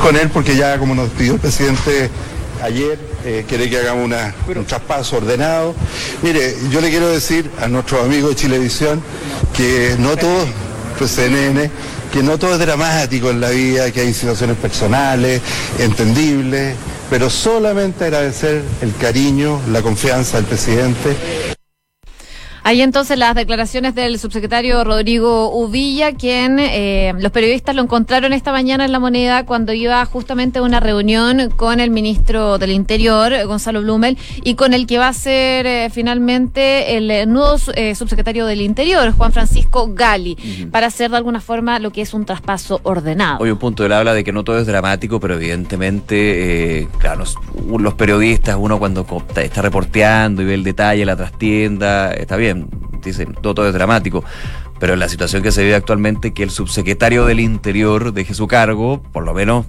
con 0.00 0.16
él 0.16 0.28
porque 0.32 0.56
ya 0.56 0.78
como 0.78 0.94
nos 0.94 1.08
pidió 1.10 1.34
el 1.34 1.40
presidente 1.40 2.10
ayer, 2.62 2.98
eh, 3.24 3.44
quiere 3.48 3.68
que 3.68 3.78
hagamos 3.78 4.10
un 4.54 4.64
traspaso 4.64 5.16
ordenado. 5.16 5.74
Mire, 6.22 6.54
yo 6.70 6.80
le 6.80 6.90
quiero 6.90 7.08
decir 7.08 7.50
a 7.60 7.68
nuestros 7.68 8.04
amigos 8.04 8.30
de 8.30 8.36
Chilevisión 8.36 9.02
que 9.56 9.96
no 9.98 10.16
todo, 10.16 10.46
pues 10.98 11.10
CNN, 11.10 11.70
que 12.12 12.22
no 12.22 12.38
todo 12.38 12.54
es 12.54 12.58
dramático 12.58 13.30
en 13.30 13.40
la 13.40 13.50
vida, 13.50 13.90
que 13.90 14.00
hay 14.00 14.14
situaciones 14.14 14.56
personales, 14.56 15.40
entendibles, 15.78 16.74
pero 17.10 17.28
solamente 17.28 18.04
agradecer 18.04 18.62
el 18.80 18.94
cariño, 18.96 19.60
la 19.70 19.82
confianza 19.82 20.36
del 20.36 20.46
presidente 20.46 21.16
Hay 22.64 22.80
entonces 22.80 23.18
las 23.18 23.34
declaraciones 23.34 23.96
del 23.96 24.20
subsecretario 24.20 24.84
Rodrigo 24.84 25.50
Uvilla, 25.50 26.12
quien 26.12 26.60
eh, 26.60 27.12
los 27.18 27.32
periodistas 27.32 27.74
lo 27.74 27.82
encontraron 27.82 28.32
esta 28.32 28.52
mañana 28.52 28.84
en 28.84 28.92
la 28.92 29.00
moneda 29.00 29.44
cuando 29.44 29.72
iba 29.72 30.04
justamente 30.06 30.60
a 30.60 30.62
una 30.62 30.78
reunión 30.78 31.50
con 31.56 31.80
el 31.80 31.90
ministro 31.90 32.58
del 32.58 32.70
Interior, 32.70 33.32
Gonzalo 33.46 33.82
Blumel, 33.82 34.16
y 34.44 34.54
con 34.54 34.74
el 34.74 34.86
que 34.86 34.98
va 34.98 35.08
a 35.08 35.12
ser 35.12 35.66
eh, 35.66 35.90
finalmente 35.90 36.96
el 36.96 37.10
eh, 37.10 37.26
nuevo 37.26 37.58
subsecretario 37.58 38.46
del 38.46 38.60
Interior, 38.60 39.10
Juan 39.10 39.32
Francisco 39.32 39.90
Gali, 39.92 40.68
para 40.70 40.86
hacer 40.86 41.10
de 41.10 41.16
alguna 41.16 41.40
forma 41.40 41.80
lo 41.80 41.90
que 41.90 42.02
es 42.02 42.14
un 42.14 42.24
traspaso 42.24 42.80
ordenado. 42.84 43.38
Hoy 43.40 43.50
un 43.50 43.58
punto, 43.58 43.84
él 43.84 43.92
habla 43.92 44.14
de 44.14 44.22
que 44.22 44.32
no 44.32 44.44
todo 44.44 44.60
es 44.60 44.66
dramático, 44.68 45.18
pero 45.18 45.34
evidentemente, 45.34 46.88
claro, 46.98 47.24
los 47.78 47.94
periodistas, 47.94 48.56
uno 48.56 48.78
cuando 48.78 49.04
está 49.34 49.62
reporteando 49.62 50.42
y 50.42 50.44
ve 50.44 50.54
el 50.54 50.62
detalle, 50.62 51.04
la 51.04 51.16
trastienda, 51.16 52.12
está 52.12 52.36
bien 52.36 52.51
dicen, 53.02 53.34
todo, 53.40 53.66
es 53.66 53.74
dramático. 53.74 54.24
Pero 54.78 54.94
en 54.94 54.98
la 54.98 55.08
situación 55.08 55.42
que 55.42 55.52
se 55.52 55.62
vive 55.62 55.74
actualmente, 55.74 56.32
que 56.32 56.42
el 56.42 56.50
subsecretario 56.50 57.24
del 57.24 57.40
Interior 57.40 58.12
deje 58.12 58.34
su 58.34 58.48
cargo, 58.48 59.02
por 59.12 59.24
lo 59.24 59.34
menos 59.34 59.66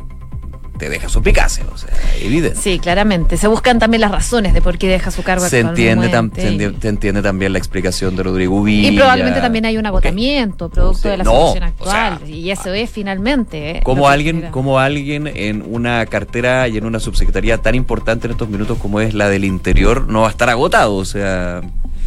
te 0.77 0.89
deja 0.89 1.07
su 1.07 1.21
picase, 1.21 1.63
o 1.71 1.77
sea, 1.77 1.93
evidente. 2.19 2.59
Sí, 2.59 2.79
claramente. 2.79 3.37
Se 3.37 3.47
buscan 3.47 3.79
también 3.79 4.01
las 4.01 4.11
razones 4.11 4.53
de 4.53 4.61
por 4.61 4.77
qué 4.77 4.87
deja 4.87 5.11
su 5.11 5.21
cargo 5.21 5.47
se 5.47 5.59
entiende, 5.59 6.09
se, 6.09 6.87
entiende, 6.87 7.21
también 7.21 7.53
la 7.53 7.59
explicación 7.59 8.15
de 8.15 8.23
Rodrigo 8.23 8.61
Villa. 8.63 8.89
Y 8.89 8.97
probablemente 8.97 9.39
también 9.39 9.65
hay 9.65 9.77
un 9.77 9.85
agotamiento 9.85 10.69
producto 10.69 11.09
de 11.09 11.17
la 11.17 11.23
situación 11.23 11.63
actual. 11.63 12.19
y 12.27 12.49
eso 12.49 12.73
es 12.73 12.89
finalmente. 12.89 13.77
Eh, 13.77 13.81
como 13.83 14.09
alguien, 14.09 14.49
como 14.51 14.79
alguien 14.79 15.27
en 15.27 15.63
una 15.65 16.05
cartera 16.07 16.67
y 16.67 16.77
en 16.77 16.85
una 16.85 16.99
subsecretaría 16.99 17.59
tan 17.59 17.75
importante 17.75 18.27
en 18.27 18.31
estos 18.31 18.49
minutos 18.49 18.77
como 18.79 18.99
es 18.99 19.13
la 19.13 19.29
del 19.29 19.45
interior 19.45 20.07
no 20.07 20.21
va 20.21 20.27
a 20.27 20.31
estar 20.31 20.49
agotado, 20.49 20.95
o 20.95 21.05
sea 21.05 21.61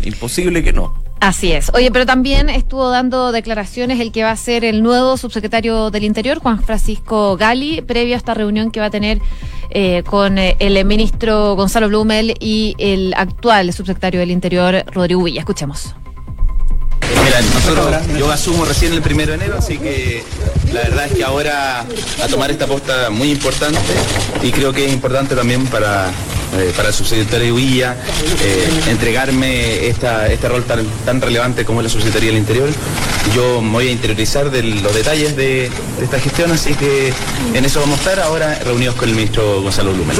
imposible 0.06 0.62
que 0.62 0.72
no. 0.72 0.94
Así 1.20 1.52
es. 1.52 1.70
Oye, 1.74 1.90
pero 1.90 2.04
también 2.04 2.48
estuvo 2.50 2.90
dando 2.90 3.32
declaraciones 3.32 4.00
el 4.00 4.12
que 4.12 4.22
va 4.22 4.30
a 4.30 4.36
ser 4.36 4.64
el 4.64 4.82
nuevo 4.82 5.16
subsecretario 5.16 5.90
del 5.90 6.04
Interior, 6.04 6.38
Juan 6.38 6.62
Francisco 6.62 7.36
Gali, 7.36 7.80
previo 7.80 8.14
a 8.14 8.18
esta 8.18 8.34
reunión 8.34 8.70
que 8.70 8.80
va 8.80 8.86
a 8.86 8.90
tener 8.90 9.20
eh, 9.70 10.02
con 10.06 10.38
eh, 10.38 10.56
el 10.58 10.84
ministro 10.84 11.56
Gonzalo 11.56 11.88
Blumel 11.88 12.34
y 12.38 12.74
el 12.78 13.14
actual 13.16 13.72
subsecretario 13.72 14.20
del 14.20 14.30
Interior, 14.30 14.84
Rodrigo 14.92 15.22
Villa. 15.22 15.40
Escuchemos. 15.40 15.94
Mira, 17.24 17.40
nosotros, 17.40 18.18
yo 18.18 18.30
asumo 18.30 18.64
recién 18.64 18.92
el 18.92 19.00
primero 19.00 19.30
de 19.30 19.36
enero, 19.36 19.56
así 19.58 19.78
que 19.78 20.22
la 20.72 20.82
verdad 20.82 21.06
es 21.06 21.12
que 21.12 21.24
ahora 21.24 21.80
a 21.80 22.28
tomar 22.28 22.50
esta 22.50 22.66
posta 22.66 23.10
muy 23.10 23.30
importante 23.30 23.78
y 24.42 24.50
creo 24.50 24.72
que 24.72 24.86
es 24.86 24.92
importante 24.92 25.34
también 25.34 25.66
para, 25.66 26.10
eh, 26.54 26.72
para 26.76 26.88
el 26.88 26.94
subsecretario 26.94 27.54
Villa 27.54 27.96
eh, 28.42 28.68
entregarme 28.88 29.86
esta, 29.88 30.26
este 30.28 30.48
rol 30.48 30.64
tan, 30.64 30.84
tan 31.04 31.20
relevante 31.20 31.64
como 31.64 31.80
es 31.80 31.84
la 31.84 31.90
subsecretaría 31.90 32.30
del 32.30 32.38
Interior. 32.38 32.68
Yo 33.34 33.60
me 33.60 33.70
voy 33.70 33.88
a 33.88 33.90
interiorizar 33.90 34.50
de 34.50 34.62
los 34.62 34.94
detalles 34.94 35.36
de, 35.36 35.70
esta 36.00 36.18
gestión, 36.18 36.52
así 36.52 36.74
que 36.74 37.12
en 37.54 37.64
eso 37.64 37.80
vamos 37.80 37.98
a 37.98 38.02
estar 38.02 38.20
ahora 38.20 38.58
reunidos 38.64 38.94
con 38.94 39.08
el 39.08 39.14
ministro 39.14 39.62
Gonzalo 39.62 39.92
Blumen. 39.92 40.16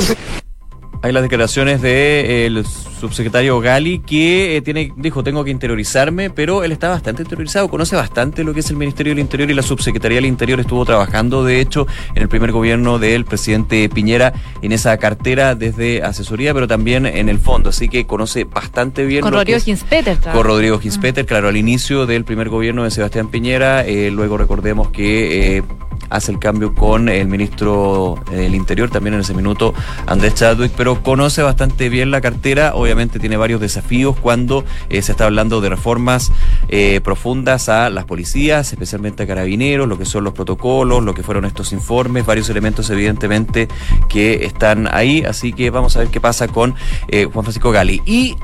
Hay 1.06 1.12
las 1.12 1.22
declaraciones 1.22 1.82
del 1.82 2.66
subsecretario 2.66 3.60
Gali 3.60 4.00
que 4.00 4.56
eh, 4.56 4.60
tiene, 4.60 4.92
dijo, 4.96 5.22
tengo 5.22 5.44
que 5.44 5.52
interiorizarme, 5.52 6.30
pero 6.30 6.64
él 6.64 6.72
está 6.72 6.88
bastante 6.88 7.22
interiorizado, 7.22 7.68
conoce 7.68 7.94
bastante 7.94 8.42
lo 8.42 8.52
que 8.52 8.58
es 8.58 8.70
el 8.70 8.76
Ministerio 8.76 9.12
del 9.12 9.20
Interior 9.20 9.48
y 9.48 9.54
la 9.54 9.62
Subsecretaría 9.62 10.16
del 10.16 10.26
Interior 10.26 10.58
estuvo 10.58 10.84
trabajando, 10.84 11.44
de 11.44 11.60
hecho, 11.60 11.86
en 12.16 12.22
el 12.22 12.28
primer 12.28 12.50
gobierno 12.50 12.98
del 12.98 13.24
presidente 13.24 13.88
Piñera 13.88 14.32
en 14.62 14.72
esa 14.72 14.96
cartera 14.96 15.54
desde 15.54 16.02
asesoría, 16.02 16.52
pero 16.52 16.66
también 16.66 17.06
en 17.06 17.28
el 17.28 17.38
fondo, 17.38 17.70
así 17.70 17.88
que 17.88 18.04
conoce 18.04 18.42
bastante 18.42 19.06
bien. 19.06 19.20
Con 19.20 19.32
Rodrigo 19.32 19.60
Ginspeter. 19.60 20.18
Con 20.18 20.42
Rodrigo 20.42 20.80
Ginspeter, 20.80 21.24
claro, 21.24 21.46
al 21.46 21.56
inicio 21.56 22.06
del 22.06 22.24
primer 22.24 22.48
gobierno 22.48 22.82
de 22.82 22.90
Sebastián 22.90 23.28
Piñera, 23.28 23.86
eh, 23.86 24.10
luego 24.10 24.38
recordemos 24.38 24.90
que... 24.90 25.58
Eh, 25.58 25.62
hace 26.10 26.32
el 26.32 26.38
cambio 26.38 26.74
con 26.74 27.08
el 27.08 27.26
ministro 27.28 28.16
del 28.30 28.54
Interior, 28.54 28.90
también 28.90 29.14
en 29.14 29.20
ese 29.20 29.34
minuto 29.34 29.74
Andrés 30.06 30.34
Chadwick, 30.34 30.72
pero 30.76 31.02
conoce 31.02 31.42
bastante 31.42 31.88
bien 31.88 32.10
la 32.10 32.20
cartera, 32.20 32.74
obviamente 32.74 33.18
tiene 33.18 33.36
varios 33.36 33.60
desafíos 33.60 34.16
cuando 34.16 34.64
eh, 34.88 35.02
se 35.02 35.12
está 35.12 35.24
hablando 35.24 35.60
de 35.60 35.68
reformas 35.68 36.32
eh, 36.68 37.00
profundas 37.02 37.68
a 37.68 37.90
las 37.90 38.04
policías, 38.04 38.72
especialmente 38.72 39.22
a 39.22 39.26
carabineros, 39.26 39.88
lo 39.88 39.98
que 39.98 40.04
son 40.04 40.24
los 40.24 40.32
protocolos, 40.32 41.02
lo 41.02 41.14
que 41.14 41.22
fueron 41.22 41.44
estos 41.44 41.72
informes, 41.72 42.26
varios 42.26 42.48
elementos 42.48 42.90
evidentemente 42.90 43.68
que 44.08 44.44
están 44.44 44.88
ahí, 44.92 45.22
así 45.24 45.52
que 45.52 45.70
vamos 45.70 45.96
a 45.96 46.00
ver 46.00 46.08
qué 46.08 46.20
pasa 46.20 46.48
con 46.48 46.74
eh, 47.08 47.24
Juan 47.24 47.44
Francisco 47.44 47.70
Gali. 47.70 48.02
Y 48.06 48.36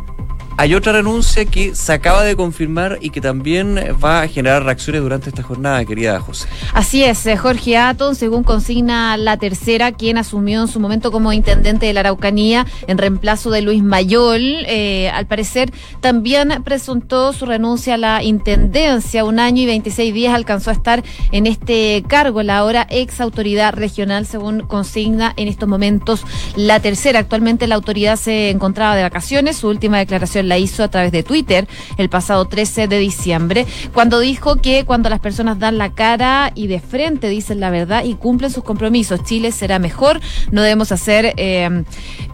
hay 0.57 0.75
otra 0.75 0.93
renuncia 0.93 1.45
que 1.45 1.75
se 1.75 1.93
acaba 1.93 2.23
de 2.23 2.37
confirmar 2.37 2.99
y 3.01 3.11
que 3.11 3.21
también 3.21 3.77
va 4.03 4.23
a 4.23 4.29
generar 4.29 4.65
reacciones 4.65 5.03
durante 5.03 5.31
esta 5.31 5.43
jornada, 5.43 5.85
querida 5.85 6.21
José. 6.21 6.49
Así 6.75 7.03
es, 7.03 7.27
eh, 7.27 7.37
Jorge 7.37 7.77
Aton, 7.77 8.15
según 8.15 8.45
consigna 8.45 9.17
la 9.17 9.37
tercera, 9.37 9.93
quien 9.93 10.19
asumió 10.19 10.61
en 10.63 10.69
su 10.69 10.81
momento 10.81 11.11
como 11.11 11.33
intendente 11.33 11.87
de 11.87 11.93
la 11.93 12.01
Araucanía 12.01 12.67
en 12.87 12.99
reemplazo 12.99 13.51
de 13.51 13.63
Luis 13.63 13.83
Mayol, 13.83 14.65
eh, 14.67 15.11
al 15.11 15.27
parecer 15.27 15.73
también 16.01 16.63
presentó 16.65 17.33
su 17.33 17.47
renuncia 17.47 17.95
a 17.95 17.99
la 17.99 18.23
intendencia. 18.23 19.25
Un 19.25 19.39
año 19.39 19.63
y 19.63 19.67
26 19.67 20.13
días 20.13 20.35
alcanzó 20.35 20.71
a 20.71 20.75
estar 20.75 21.03
en 21.31 21.47
este 21.47 22.05
cargo, 22.09 22.43
la 22.43 22.59
ahora 22.59 22.87
ex 22.91 23.21
autoridad 23.21 23.75
regional, 23.75 24.27
según 24.27 24.61
consigna 24.61 25.33
en 25.37 25.49
estos 25.49 25.69
momentos 25.69 26.25
la 26.57 26.81
tercera. 26.81 27.21
Actualmente 27.21 27.67
la 27.67 27.77
autoridad 27.77 28.17
se 28.17 28.51
encontraba 28.51 28.97
de 28.97 29.03
vacaciones, 29.03 29.57
su 29.57 29.69
última 29.69 29.99
declaración 29.99 30.42
la 30.49 30.59
hizo 30.59 30.83
a 30.83 30.89
través 30.89 31.13
de 31.13 31.23
Twitter 31.23 31.67
el 31.97 32.09
pasado 32.09 32.45
13 32.47 32.89
de 32.89 32.99
diciembre, 32.99 33.67
cuando 33.93 34.21
dijo 34.21 34.57
que 34.57 34.85
cuando 34.85 35.09
las 35.09 35.21
personas 35.21 35.59
dan 35.59 35.79
la 35.79 35.93
cara 35.93 36.53
y 36.55 36.67
de 36.67 36.81
frente 36.81 37.29
dicen 37.29 37.61
la 37.61 37.71
verdad 37.71 38.05
y 38.05 38.15
cumplen 38.15 38.51
sus 38.51 38.65
compromisos, 38.65 39.23
Chile 39.25 39.53
será 39.53 39.79
mejor, 39.79 40.21
no 40.51 40.63
debemos 40.63 40.93
hacer 40.93 41.35
eh, 41.37 41.85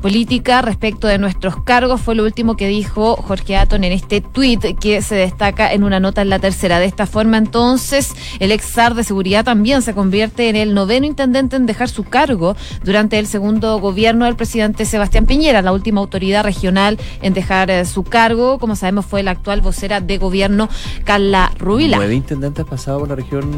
política 0.00 0.62
respecto 0.62 1.06
de 1.06 1.18
nuestros 1.18 1.62
cargos, 1.62 2.00
fue 2.00 2.14
lo 2.14 2.24
último 2.24 2.56
que 2.56 2.68
dijo 2.68 3.16
Jorge 3.16 3.56
Aton 3.56 3.84
en 3.84 3.92
este 3.92 4.20
tweet 4.20 4.76
que 4.80 5.02
se 5.02 5.14
destaca 5.14 5.72
en 5.72 5.84
una 5.84 6.00
nota 6.00 6.22
en 6.22 6.30
la 6.30 6.38
tercera. 6.38 6.78
De 6.78 6.86
esta 6.86 7.06
forma, 7.06 7.38
entonces, 7.38 8.14
el 8.38 8.52
ex 8.52 8.64
SAR 8.64 8.94
de 8.94 9.04
seguridad 9.04 9.44
también 9.44 9.82
se 9.82 9.94
convierte 9.94 10.48
en 10.48 10.56
el 10.56 10.74
noveno 10.74 11.06
intendente 11.06 11.56
en 11.56 11.66
dejar 11.66 11.88
su 11.88 12.04
cargo 12.04 12.56
durante 12.84 13.18
el 13.18 13.26
segundo 13.26 13.78
gobierno 13.80 14.24
del 14.24 14.36
presidente 14.36 14.84
Sebastián 14.84 15.26
Piñera, 15.26 15.62
la 15.62 15.72
última 15.72 16.00
autoridad 16.00 16.44
regional 16.44 16.98
en 17.22 17.34
dejar 17.34 17.70
eh, 17.70 17.84
su 17.84 17.98
su 17.99 18.05
cargo, 18.05 18.61
como 18.61 18.76
sabemos, 18.76 19.07
fue 19.07 19.25
la 19.25 19.33
actual 19.33 19.61
vocera 19.61 20.00
de 20.00 20.19
gobierno, 20.19 20.69
Carla 21.02 21.50
Rubila. 21.59 21.97
Nueve 21.97 22.14
intendentes 22.14 22.64
pasado 22.64 23.00
por 23.00 23.09
la 23.09 23.17
región. 23.17 23.50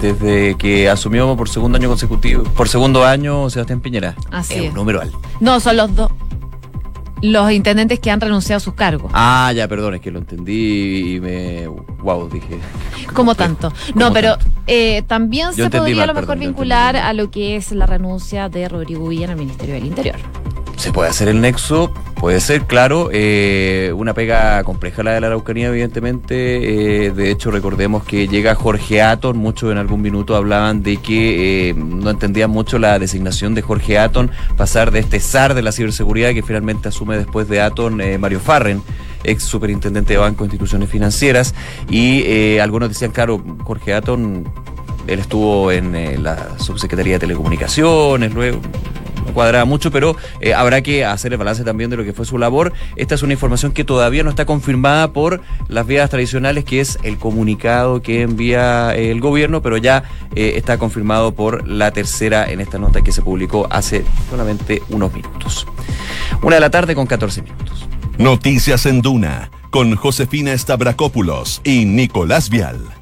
Desde 0.00 0.54
que 0.56 0.88
asumió 0.88 1.36
por 1.36 1.50
segundo 1.50 1.76
año 1.76 1.90
consecutivo, 1.90 2.42
por 2.44 2.70
segundo 2.70 3.04
año 3.04 3.50
Sebastián 3.50 3.82
Piñera. 3.82 4.16
Así 4.30 4.54
es. 4.54 4.70
un 4.70 4.76
número 4.76 5.02
alto. 5.02 5.20
No, 5.40 5.60
son 5.60 5.76
los 5.76 5.94
dos 5.94 6.10
los 7.20 7.52
intendentes 7.52 8.00
que 8.00 8.10
han 8.10 8.20
renunciado 8.20 8.56
a 8.56 8.60
sus 8.60 8.74
cargos. 8.74 9.12
Ah, 9.14 9.52
ya, 9.54 9.68
perdón, 9.68 9.94
es 9.94 10.00
que 10.00 10.10
lo 10.10 10.18
entendí 10.18 11.16
y 11.16 11.20
me. 11.20 11.68
Wow, 11.68 12.30
dije. 12.30 12.58
Como 13.12 13.34
tanto. 13.36 13.72
No, 13.94 14.10
pero 14.10 14.38
eh, 14.66 15.02
también 15.06 15.52
se 15.52 15.68
podría 15.68 16.04
a 16.04 16.06
lo 16.06 16.14
mejor 16.14 16.38
vincular 16.38 16.96
a 16.96 17.12
lo 17.12 17.30
que 17.30 17.56
es 17.56 17.72
la 17.72 17.84
renuncia 17.84 18.48
de 18.48 18.68
Rodrigo 18.70 19.06
Villa 19.06 19.26
en 19.26 19.30
el 19.32 19.36
Ministerio 19.36 19.74
del 19.74 19.84
Interior. 19.84 20.16
Se 20.76 20.92
puede 20.92 21.10
hacer 21.10 21.28
el 21.28 21.40
nexo, 21.40 21.92
puede 22.16 22.40
ser, 22.40 22.62
claro, 22.66 23.08
eh, 23.12 23.92
una 23.96 24.14
pega 24.14 24.62
compleja 24.64 25.02
la 25.02 25.12
de 25.12 25.20
la 25.20 25.28
Araucanía, 25.28 25.68
evidentemente. 25.68 27.06
Eh, 27.06 27.10
de 27.12 27.30
hecho, 27.30 27.50
recordemos 27.50 28.04
que 28.04 28.26
llega 28.26 28.54
Jorge 28.54 29.00
Aton, 29.00 29.38
muchos 29.38 29.70
en 29.70 29.78
algún 29.78 30.02
minuto 30.02 30.34
hablaban 30.34 30.82
de 30.82 30.96
que 30.96 31.70
eh, 31.70 31.74
no 31.74 32.10
entendían 32.10 32.50
mucho 32.50 32.78
la 32.78 32.98
designación 32.98 33.54
de 33.54 33.62
Jorge 33.62 33.98
Aton, 33.98 34.30
pasar 34.56 34.90
de 34.90 35.00
este 35.00 35.20
zar 35.20 35.54
de 35.54 35.62
la 35.62 35.72
ciberseguridad 35.72 36.32
que 36.32 36.42
finalmente 36.42 36.88
asume 36.88 37.16
después 37.16 37.48
de 37.48 37.60
Aton 37.60 38.00
Mario 38.18 38.40
Farren 38.40 38.82
ex 39.24 39.44
superintendente 39.44 40.14
de 40.14 40.18
Banco 40.18 40.42
e 40.42 40.46
Instituciones 40.46 40.90
Financieras, 40.90 41.54
y 41.88 42.58
algunos 42.58 42.88
decían, 42.88 43.12
claro, 43.12 43.40
Jorge 43.62 43.94
Aton, 43.94 44.44
él 45.06 45.18
estuvo 45.20 45.70
en 45.70 46.22
la 46.24 46.58
subsecretaría 46.58 47.14
de 47.14 47.20
Telecomunicaciones, 47.20 48.34
luego 48.34 48.60
cuadraba 49.32 49.64
mucho, 49.64 49.90
pero 49.90 50.16
eh, 50.40 50.54
habrá 50.54 50.82
que 50.82 51.04
hacer 51.04 51.32
el 51.32 51.38
balance 51.38 51.64
también 51.64 51.90
de 51.90 51.96
lo 51.96 52.04
que 52.04 52.12
fue 52.12 52.24
su 52.24 52.38
labor. 52.38 52.72
Esta 52.96 53.14
es 53.14 53.22
una 53.22 53.32
información 53.32 53.72
que 53.72 53.84
todavía 53.84 54.22
no 54.22 54.30
está 54.30 54.44
confirmada 54.44 55.12
por 55.12 55.40
las 55.68 55.86
vías 55.86 56.10
tradicionales, 56.10 56.64
que 56.64 56.80
es 56.80 56.98
el 57.02 57.18
comunicado 57.18 58.02
que 58.02 58.22
envía 58.22 58.94
el 58.94 59.20
gobierno, 59.20 59.62
pero 59.62 59.76
ya 59.76 60.04
eh, 60.34 60.54
está 60.56 60.78
confirmado 60.78 61.34
por 61.34 61.66
la 61.66 61.90
tercera 61.90 62.50
en 62.50 62.60
esta 62.60 62.78
nota 62.78 63.02
que 63.02 63.12
se 63.12 63.22
publicó 63.22 63.66
hace 63.70 64.04
solamente 64.30 64.82
unos 64.88 65.12
minutos. 65.12 65.66
Una 66.42 66.56
de 66.56 66.60
la 66.60 66.70
tarde 66.70 66.94
con 66.94 67.06
14 67.06 67.42
minutos. 67.42 67.86
Noticias 68.18 68.86
en 68.86 69.02
Duna 69.02 69.50
con 69.70 69.96
Josefina 69.96 70.56
Stavrakopoulos 70.56 71.62
y 71.64 71.86
Nicolás 71.86 72.50
Vial. 72.50 73.01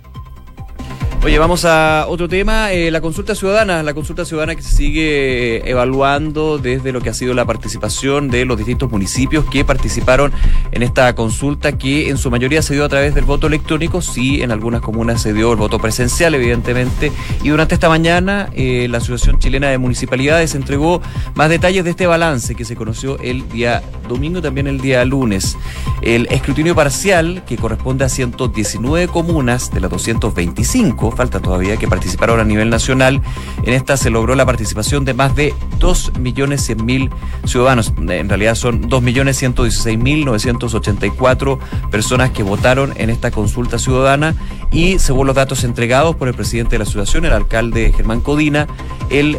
Oye, 1.22 1.38
vamos 1.38 1.66
a 1.66 2.06
otro 2.08 2.30
tema, 2.30 2.72
eh, 2.72 2.90
la 2.90 3.02
consulta 3.02 3.34
ciudadana, 3.34 3.82
la 3.82 3.92
consulta 3.92 4.24
ciudadana 4.24 4.56
que 4.56 4.62
se 4.62 4.74
sigue 4.74 5.56
eh, 5.56 5.62
evaluando 5.66 6.56
desde 6.56 6.92
lo 6.92 7.02
que 7.02 7.10
ha 7.10 7.14
sido 7.14 7.34
la 7.34 7.44
participación 7.44 8.30
de 8.30 8.46
los 8.46 8.56
distintos 8.56 8.90
municipios 8.90 9.44
que 9.44 9.62
participaron 9.62 10.32
en 10.72 10.82
esta 10.82 11.14
consulta 11.14 11.76
que 11.76 12.08
en 12.08 12.16
su 12.16 12.30
mayoría 12.30 12.62
se 12.62 12.72
dio 12.72 12.86
a 12.86 12.88
través 12.88 13.14
del 13.14 13.26
voto 13.26 13.48
electrónico, 13.48 14.00
sí, 14.00 14.40
en 14.40 14.50
algunas 14.50 14.80
comunas 14.80 15.20
se 15.20 15.34
dio 15.34 15.52
el 15.52 15.58
voto 15.58 15.78
presencial, 15.78 16.34
evidentemente, 16.34 17.12
y 17.42 17.50
durante 17.50 17.74
esta 17.74 17.90
mañana 17.90 18.48
eh, 18.54 18.88
la 18.88 18.96
Asociación 18.96 19.38
Chilena 19.38 19.68
de 19.68 19.76
Municipalidades 19.76 20.54
entregó 20.54 21.02
más 21.34 21.50
detalles 21.50 21.84
de 21.84 21.90
este 21.90 22.06
balance 22.06 22.54
que 22.54 22.64
se 22.64 22.76
conoció 22.76 23.18
el 23.18 23.46
día 23.50 23.82
domingo 24.08 24.38
y 24.38 24.42
también 24.42 24.66
el 24.66 24.80
día 24.80 25.04
lunes. 25.04 25.56
El 26.00 26.26
escrutinio 26.30 26.74
parcial, 26.74 27.44
que 27.46 27.58
corresponde 27.58 28.04
a 28.04 28.08
119 28.08 29.08
comunas 29.08 29.70
de 29.70 29.80
las 29.80 29.90
225, 29.90 31.09
falta 31.10 31.40
todavía, 31.40 31.76
que 31.76 31.88
participaron 31.88 32.40
a 32.40 32.44
nivel 32.44 32.70
nacional. 32.70 33.20
En 33.64 33.74
esta 33.74 33.96
se 33.96 34.10
logró 34.10 34.34
la 34.34 34.46
participación 34.46 35.04
de 35.04 35.14
más 35.14 35.36
de 35.36 35.54
2.100.000 35.78 37.10
ciudadanos. 37.44 37.92
En 37.96 38.28
realidad 38.28 38.54
son 38.54 38.88
2.116.984 38.88 41.58
personas 41.90 42.30
que 42.30 42.42
votaron 42.42 42.94
en 42.96 43.10
esta 43.10 43.30
consulta 43.30 43.78
ciudadana 43.78 44.34
y 44.72 44.98
según 44.98 45.26
los 45.26 45.36
datos 45.36 45.64
entregados 45.64 46.16
por 46.16 46.28
el 46.28 46.34
presidente 46.34 46.72
de 46.72 46.78
la 46.78 46.84
asociación, 46.84 47.24
el 47.24 47.32
alcalde 47.32 47.92
Germán 47.94 48.20
Codina, 48.20 48.66
el 49.10 49.38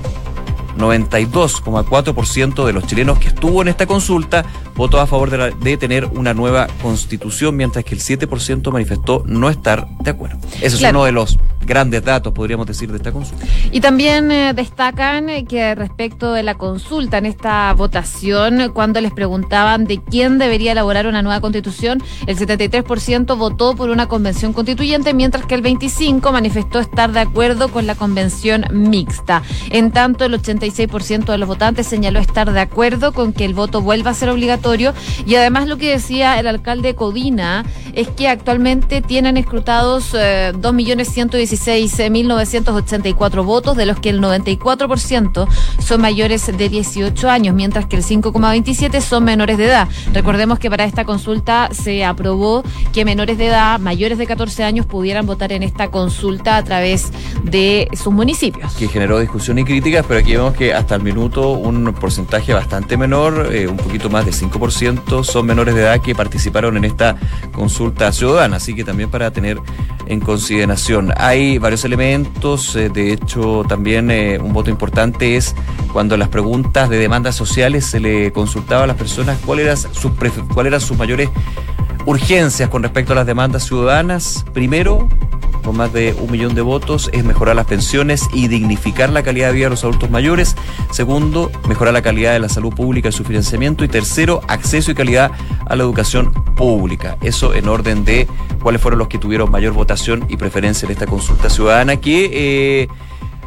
92,4% 0.77 2.65
de 2.65 2.73
los 2.73 2.85
chilenos 2.85 3.19
que 3.19 3.29
estuvo 3.29 3.61
en 3.61 3.67
esta 3.67 3.85
consulta 3.85 4.45
votó 4.75 4.99
a 4.99 5.07
favor 5.07 5.29
de, 5.29 5.77
tener 5.77 6.05
una 6.05 6.33
nueva 6.33 6.67
constitución, 6.81 7.55
mientras 7.55 7.83
que 7.83 7.95
el 7.95 8.01
7% 8.01 8.71
manifestó 8.71 9.23
no 9.25 9.49
estar 9.49 9.87
de 9.99 10.11
acuerdo. 10.11 10.37
Ese 10.61 10.77
es 10.77 10.83
uno 10.83 11.05
de 11.05 11.11
los 11.11 11.37
grandes 11.65 12.03
datos, 12.03 12.33
podríamos 12.33 12.65
decir, 12.67 12.89
de 12.91 12.97
esta 12.97 13.11
consulta. 13.11 13.45
Y 13.71 13.81
también 13.81 14.31
eh, 14.31 14.53
destacan 14.53 15.29
eh, 15.29 15.45
que 15.45 15.75
respecto 15.75 16.33
de 16.33 16.43
la 16.43 16.55
consulta 16.55 17.17
en 17.17 17.25
esta 17.25 17.73
votación, 17.73 18.71
cuando 18.73 18.99
les 19.01 19.11
preguntaban 19.11 19.85
de 19.85 20.01
quién 20.01 20.37
debería 20.37 20.71
elaborar 20.71 21.07
una 21.07 21.21
nueva 21.21 21.39
constitución, 21.39 22.03
el 22.25 22.37
73% 22.37 23.37
votó 23.37 23.75
por 23.75 23.89
una 23.89 24.07
convención 24.07 24.53
constituyente, 24.53 25.13
mientras 25.13 25.45
que 25.45 25.55
el 25.55 25.63
25% 25.63 26.31
manifestó 26.31 26.79
estar 26.79 27.11
de 27.11 27.19
acuerdo 27.19 27.69
con 27.69 27.87
la 27.87 27.95
convención 27.95 28.65
mixta. 28.71 29.43
En 29.69 29.91
tanto, 29.91 30.25
el 30.25 30.33
86% 30.33 31.25
de 31.25 31.37
los 31.37 31.47
votantes 31.47 31.87
señaló 31.87 32.19
estar 32.19 32.51
de 32.51 32.59
acuerdo 32.59 33.13
con 33.13 33.33
que 33.33 33.45
el 33.45 33.53
voto 33.53 33.81
vuelva 33.81 34.11
a 34.11 34.13
ser 34.13 34.29
obligatorio 34.29 34.60
y 35.25 35.35
además 35.35 35.67
lo 35.67 35.77
que 35.77 35.91
decía 35.91 36.39
el 36.39 36.47
alcalde 36.47 36.95
Codina 36.95 37.65
es 37.93 38.07
que 38.07 38.29
actualmente 38.29 39.01
tienen 39.01 39.37
escrutados 39.37 40.13
eh, 40.13 40.53
2.116 40.55 41.81
16.984 41.81 43.45
votos, 43.45 43.77
de 43.77 43.85
los 43.85 43.99
que 43.99 44.09
el 44.09 44.21
94% 44.21 45.47
son 45.79 46.01
mayores 46.01 46.45
de 46.45 46.69
18 46.69 47.29
años, 47.29 47.55
mientras 47.55 47.85
que 47.85 47.95
el 47.95 48.03
5,27 48.03 49.01
son 49.01 49.23
menores 49.23 49.57
de 49.57 49.65
edad. 49.65 49.87
Recordemos 50.13 50.59
que 50.59 50.69
para 50.69 50.85
esta 50.85 51.05
consulta 51.05 51.69
se 51.71 52.05
aprobó 52.05 52.63
que 52.93 53.05
menores 53.05 53.37
de 53.37 53.47
edad, 53.47 53.79
mayores 53.79 54.17
de 54.17 54.27
14 54.27 54.63
años, 54.63 54.85
pudieran 54.85 55.25
votar 55.25 55.51
en 55.51 55.63
esta 55.63 55.89
consulta 55.89 56.57
a 56.57 56.63
través 56.63 57.11
de 57.43 57.87
sus 57.93 58.13
municipios. 58.13 58.73
Que 58.73 58.87
generó 58.87 59.19
discusión 59.19 59.59
y 59.59 59.63
críticas, 59.63 60.05
pero 60.07 60.19
aquí 60.19 60.33
vemos 60.33 60.53
que 60.53 60.73
hasta 60.73 60.95
el 60.95 61.03
minuto 61.03 61.51
un 61.51 61.93
porcentaje 61.93 62.53
bastante 62.53 62.97
menor, 62.97 63.49
eh, 63.51 63.67
un 63.67 63.77
poquito 63.77 64.09
más 64.09 64.25
de 64.25 64.33
5%, 64.51 65.23
son 65.23 65.45
menores 65.45 65.75
de 65.75 65.81
edad 65.81 66.01
que 66.01 66.15
participaron 66.15 66.77
en 66.77 66.85
esta 66.85 67.15
consulta 67.51 68.11
ciudadana. 68.11 68.57
Así 68.57 68.73
que 68.73 68.83
también 68.83 69.09
para 69.09 69.31
tener 69.31 69.57
en 70.07 70.19
consideración. 70.19 71.13
Hay 71.17 71.57
varios 71.57 71.85
elementos, 71.85 72.75
eh, 72.75 72.89
de 72.89 73.13
hecho 73.13 73.63
también 73.67 74.11
eh, 74.11 74.39
un 74.41 74.53
voto 74.53 74.69
importante 74.69 75.37
es 75.37 75.55
cuando 75.93 76.17
las 76.17 76.29
preguntas 76.29 76.89
de 76.89 76.97
demandas 76.97 77.35
sociales 77.35 77.85
se 77.85 77.99
le 77.99 78.31
consultaba 78.31 78.83
a 78.83 78.87
las 78.87 78.97
personas 78.97 79.39
cuáles 79.45 79.65
eran 79.65 79.77
sus, 79.77 80.11
cuál 80.53 80.67
eran 80.67 80.81
sus 80.81 80.97
mayores 80.97 81.29
urgencias 82.05 82.69
con 82.69 82.83
respecto 82.83 83.13
a 83.13 83.15
las 83.15 83.25
demandas 83.25 83.63
ciudadanas. 83.63 84.45
Primero, 84.53 85.07
con 85.61 85.77
más 85.77 85.93
de 85.93 86.15
un 86.19 86.31
millón 86.31 86.55
de 86.55 86.61
votos, 86.61 87.09
es 87.13 87.23
mejorar 87.23 87.55
las 87.55 87.65
pensiones 87.65 88.27
y 88.33 88.47
dignificar 88.47 89.09
la 89.09 89.23
calidad 89.23 89.47
de 89.47 89.53
vida 89.53 89.65
de 89.65 89.71
los 89.71 89.83
adultos 89.83 90.09
mayores. 90.09 90.55
Segundo, 90.91 91.51
mejorar 91.67 91.93
la 91.93 92.01
calidad 92.01 92.33
de 92.33 92.39
la 92.39 92.49
salud 92.49 92.73
pública 92.73 93.09
y 93.09 93.11
su 93.11 93.23
financiamiento. 93.23 93.83
Y 93.83 93.87
tercero, 93.87 94.41
acceso 94.47 94.91
y 94.91 94.95
calidad 94.95 95.31
a 95.67 95.75
la 95.75 95.83
educación 95.83 96.31
pública. 96.55 97.17
Eso 97.21 97.53
en 97.53 97.67
orden 97.67 98.05
de 98.05 98.27
cuáles 98.61 98.81
fueron 98.81 98.99
los 98.99 99.07
que 99.07 99.17
tuvieron 99.17 99.51
mayor 99.51 99.73
votación 99.73 100.25
y 100.29 100.37
preferencia 100.37 100.85
en 100.85 100.91
esta 100.91 101.05
consulta 101.05 101.49
ciudadana 101.49 101.97
que... 101.97 102.29
Eh, 102.33 102.87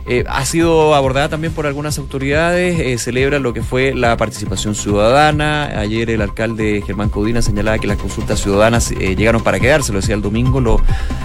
eh, 0.07 0.25
ha 0.29 0.45
sido 0.45 0.95
abordada 0.95 1.31
también 1.31 1.55
por 1.55 1.67
algunas 1.67 1.99
autoridades, 1.99 2.79
eh, 2.79 2.99
celebra 2.99 3.39
lo 3.39 3.55
que 3.55 3.63
fue 3.63 3.95
la 3.95 4.17
participación 4.17 4.75
ciudadana. 4.75 5.79
Ayer 5.79 6.11
el 6.11 6.21
alcalde 6.21 6.83
Germán 6.87 7.09
Codina 7.09 7.41
señalaba 7.41 7.79
que 7.79 7.87
las 7.87 7.97
consultas 7.97 8.41
ciudadanas 8.41 8.91
eh, 8.91 9.17
llegaron 9.17 9.43
para 9.43 9.59
quedarse, 9.59 9.93
lo 9.93 10.01
decía 10.01 10.15
el 10.15 10.23
domingo, 10.23 10.61
lo 10.61 10.81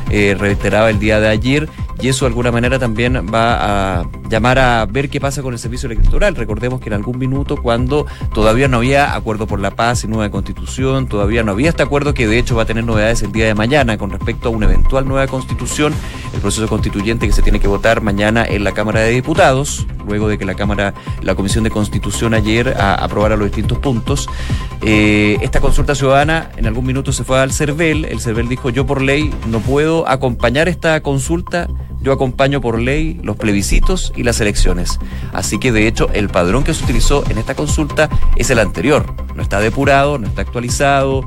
reiteraba 0.09 0.89
el 0.89 0.97
día 0.97 1.19
de 1.19 1.27
ayer 1.27 1.69
y 2.01 2.07
eso 2.07 2.25
de 2.25 2.29
alguna 2.29 2.51
manera 2.51 2.79
también 2.79 3.27
va 3.33 3.99
a 3.99 4.05
llamar 4.29 4.57
a 4.57 4.85
ver 4.85 5.09
qué 5.09 5.19
pasa 5.19 5.41
con 5.41 5.53
el 5.53 5.59
servicio 5.59 5.87
electoral. 5.87 6.35
Recordemos 6.35 6.79
que 6.79 6.87
en 6.87 6.93
algún 6.93 7.17
minuto, 7.17 7.57
cuando 7.61 8.05
todavía 8.33 8.69
no 8.69 8.77
había 8.77 9.15
acuerdo 9.15 9.47
por 9.47 9.59
la 9.59 9.71
paz 9.71 10.05
y 10.05 10.07
nueva 10.07 10.29
constitución, 10.29 11.07
todavía 11.07 11.43
no 11.43 11.51
había 11.51 11.69
este 11.69 11.83
acuerdo 11.83 12.13
que 12.13 12.27
de 12.27 12.39
hecho 12.39 12.55
va 12.55 12.63
a 12.63 12.65
tener 12.65 12.85
novedades 12.85 13.21
el 13.21 13.33
día 13.33 13.47
de 13.47 13.55
mañana 13.55 13.97
con 13.97 14.11
respecto 14.11 14.47
a 14.47 14.51
una 14.51 14.65
eventual 14.67 15.07
nueva 15.07 15.27
constitución, 15.27 15.93
el 16.33 16.39
proceso 16.39 16.67
constituyente 16.69 17.27
que 17.27 17.33
se 17.33 17.41
tiene 17.41 17.59
que 17.59 17.67
votar 17.67 18.01
mañana 18.01 18.45
en 18.45 18.63
la 18.63 18.68
Cámara 18.73 19.01
de 19.01 19.11
Diputados, 19.11 19.85
luego 20.07 20.27
de 20.27 20.37
que 20.37 20.45
la 20.45 20.55
Cámara, 20.55 20.93
la 21.21 21.35
Comisión 21.35 21.63
de 21.63 21.69
Constitución 21.69 22.33
ayer 22.33 22.75
aprobara 22.79 23.35
los 23.35 23.47
distintos 23.47 23.77
puntos. 23.79 24.29
Eh, 24.81 25.37
esta 25.41 25.59
consulta 25.59 25.95
ciudadana 25.95 26.51
en 26.57 26.65
algún 26.65 26.85
minuto 26.85 27.11
se 27.11 27.23
fue 27.23 27.39
al 27.39 27.51
CERVEL, 27.51 28.05
el 28.05 28.19
CERVEL 28.19 28.47
dijo 28.47 28.69
yo 28.69 28.85
por 28.85 29.01
ley 29.01 29.33
no 29.47 29.59
puedo 29.59 30.07
acompañar 30.07 30.69
esta 30.69 31.01
consulta 31.01 31.67
yo 32.01 32.13
acompaño 32.13 32.61
por 32.61 32.79
ley 32.79 33.19
los 33.23 33.35
plebiscitos 33.35 34.13
y 34.15 34.23
las 34.23 34.39
elecciones. 34.39 34.99
Así 35.33 35.59
que 35.59 35.71
de 35.71 35.87
hecho 35.87 36.09
el 36.13 36.29
padrón 36.29 36.63
que 36.63 36.73
se 36.73 36.83
utilizó 36.83 37.23
en 37.29 37.37
esta 37.37 37.55
consulta 37.55 38.09
es 38.35 38.49
el 38.49 38.59
anterior. 38.59 39.05
No 39.35 39.41
está 39.41 39.59
depurado, 39.59 40.17
no 40.17 40.27
está 40.27 40.41
actualizado. 40.41 41.25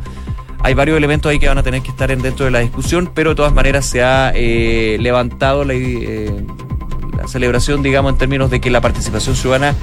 Hay 0.60 0.74
varios 0.74 0.96
elementos 0.96 1.30
ahí 1.30 1.38
que 1.38 1.48
van 1.48 1.58
a 1.58 1.62
tener 1.62 1.82
que 1.82 1.90
estar 1.90 2.08
dentro 2.16 2.44
de 2.44 2.50
la 2.50 2.60
discusión, 2.60 3.10
pero 3.12 3.30
de 3.30 3.36
todas 3.36 3.52
maneras 3.52 3.84
se 3.84 4.02
ha 4.02 4.32
eh, 4.34 4.96
levantado 5.00 5.64
la, 5.64 5.74
eh, 5.74 6.46
la 7.16 7.28
celebración, 7.28 7.82
digamos, 7.82 8.12
en 8.12 8.18
términos 8.18 8.50
de 8.50 8.60
que 8.60 8.70
la 8.70 8.80
participación 8.80 9.36
ciudadana 9.36 9.74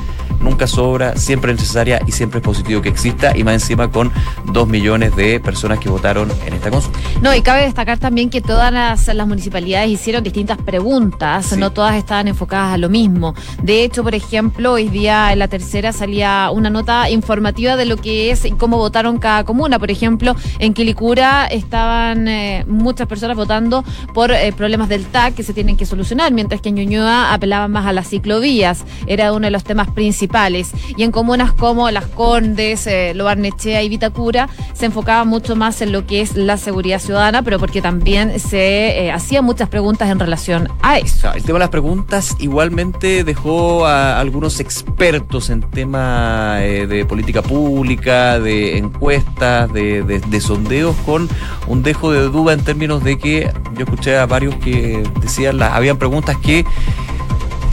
nunca 0.42 0.68
sobra, 0.68 1.16
siempre 1.16 1.52
es 1.52 1.60
necesaria 1.60 2.02
y 2.08 2.12
siempre 2.12 2.40
es 2.40 2.44
positivo 2.44 2.82
que 2.82 2.90
exista, 2.90 3.38
y 3.38 3.44
más 3.44 3.56
encima 3.56 3.92
con 3.92 4.12
dos 4.46 4.68
millones 4.68 5.16
de 5.16 5.40
personas 5.40 5.80
que 5.80 5.90
votaron 5.90 6.32
en 6.46 6.54
esta 6.54 6.72
consulta. 6.72 7.00
No, 7.22 7.36
y 7.36 7.42
cabe 7.42 7.64
destacar 7.64 7.98
también 7.98 8.30
que 8.30 8.42
todas 8.42 8.72
las, 8.72 9.10
municipalidades 9.28 9.90
hicieron 9.90 10.24
distintas 10.24 10.58
preguntas, 10.58 11.56
no 11.58 11.72
todas 11.72 11.96
estaban 11.96 12.28
enfocadas 12.28 12.74
a 12.74 12.78
lo 12.78 12.90
mismo. 12.90 13.36
De 13.62 13.84
hecho, 13.84 14.04
por 14.04 14.16
ejemplo, 14.16 14.74
hoy 14.74 14.88
día 14.88 15.34
en 15.34 15.40
la 15.40 15.48
tercera 15.48 15.92
salía 15.92 16.50
una 16.52 16.70
nota 16.70 17.10
informativa 17.10 17.76
de 17.76 17.86
lo 17.86 17.98
que 17.98 18.32
es 18.32 18.46
y 18.46 18.52
cómo 18.52 18.78
votaron 18.78 19.20
cada 19.20 19.44
comuna. 19.44 19.78
Por 19.78 19.92
ejemplo, 19.92 20.36
en 20.60 20.74
Quilicura 20.74 21.46
estaban 21.48 22.28
eh, 22.28 22.64
muchas 22.68 23.08
personas 23.08 23.36
votando 23.36 23.84
por 24.14 24.32
eh, 24.32 24.54
problemas 24.56 24.90
del 24.90 25.06
TAC 25.06 25.36
que 25.36 25.44
se 25.44 25.54
tienen 25.54 25.76
que 25.76 25.86
solucionar, 25.86 26.32
mientras 26.32 26.62
que 26.62 26.70
en 26.70 26.76
Ñuñoa 26.76 27.19
apelaban 27.34 27.72
más 27.72 27.86
a 27.86 27.94
las 27.94 28.10
ciclovías. 28.10 28.84
Era 29.08 29.34
uno 29.34 29.46
de 29.46 29.52
los 29.52 29.64
temas 29.64 29.90
principales 29.92 30.72
y 30.96 31.04
en 31.04 31.12
comunas 31.12 31.54
como 31.54 31.90
Las 31.92 32.06
Condes, 32.06 32.88
eh, 32.88 33.14
Lobarnechea 33.16 33.84
y 33.84 33.90
Vitacura 33.90 34.50
se 34.74 34.86
enfocaba 34.86 35.26
mucho 35.26 35.56
más 35.56 35.82
en 35.82 35.92
lo 35.92 36.06
que 36.06 36.22
es 36.22 36.36
la 36.36 36.58
seguridad 36.58 37.00
ciudadana, 37.00 37.42
pero 37.42 37.60
porque 37.60 37.82
también 37.82 38.40
se 38.40 39.06
eh, 39.06 39.12
hacían 39.12 39.46
muchas 39.46 39.70
preguntas 39.70 40.10
en 40.10 40.20
relación 40.20 40.70
a 40.82 40.98
eso. 40.98 41.32
el 41.34 41.44
tema 41.44 41.60
de 41.60 41.64
las 41.64 41.70
preguntas 41.70 42.36
igualmente 42.40 43.24
dejó 43.24 43.86
a 43.86 44.20
algunos 44.20 44.60
expertos 44.60 45.50
en 45.50 45.62
tema 45.62 46.58
eh, 46.62 46.88
de 46.88 47.06
política 47.06 47.42
pública, 47.42 48.40
de 48.40 48.78
encuestas, 48.78 49.72
de, 49.74 50.04
de 50.04 50.42
sondeos, 50.42 50.96
con 51.06 51.30
un 51.68 51.84
dejo 51.84 52.12
de 52.12 52.24
duda 52.24 52.54
en 52.54 52.64
términos 52.64 53.04
de 53.04 53.18
que 53.18 53.52
yo 53.76 53.84
escuché 53.84 54.18
a 54.18 54.26
varios 54.26 54.56
que 54.56 55.04
decían, 55.22 55.58
la, 55.58 55.76
habían 55.76 55.98
preguntas 55.98 56.38
que 56.38 56.66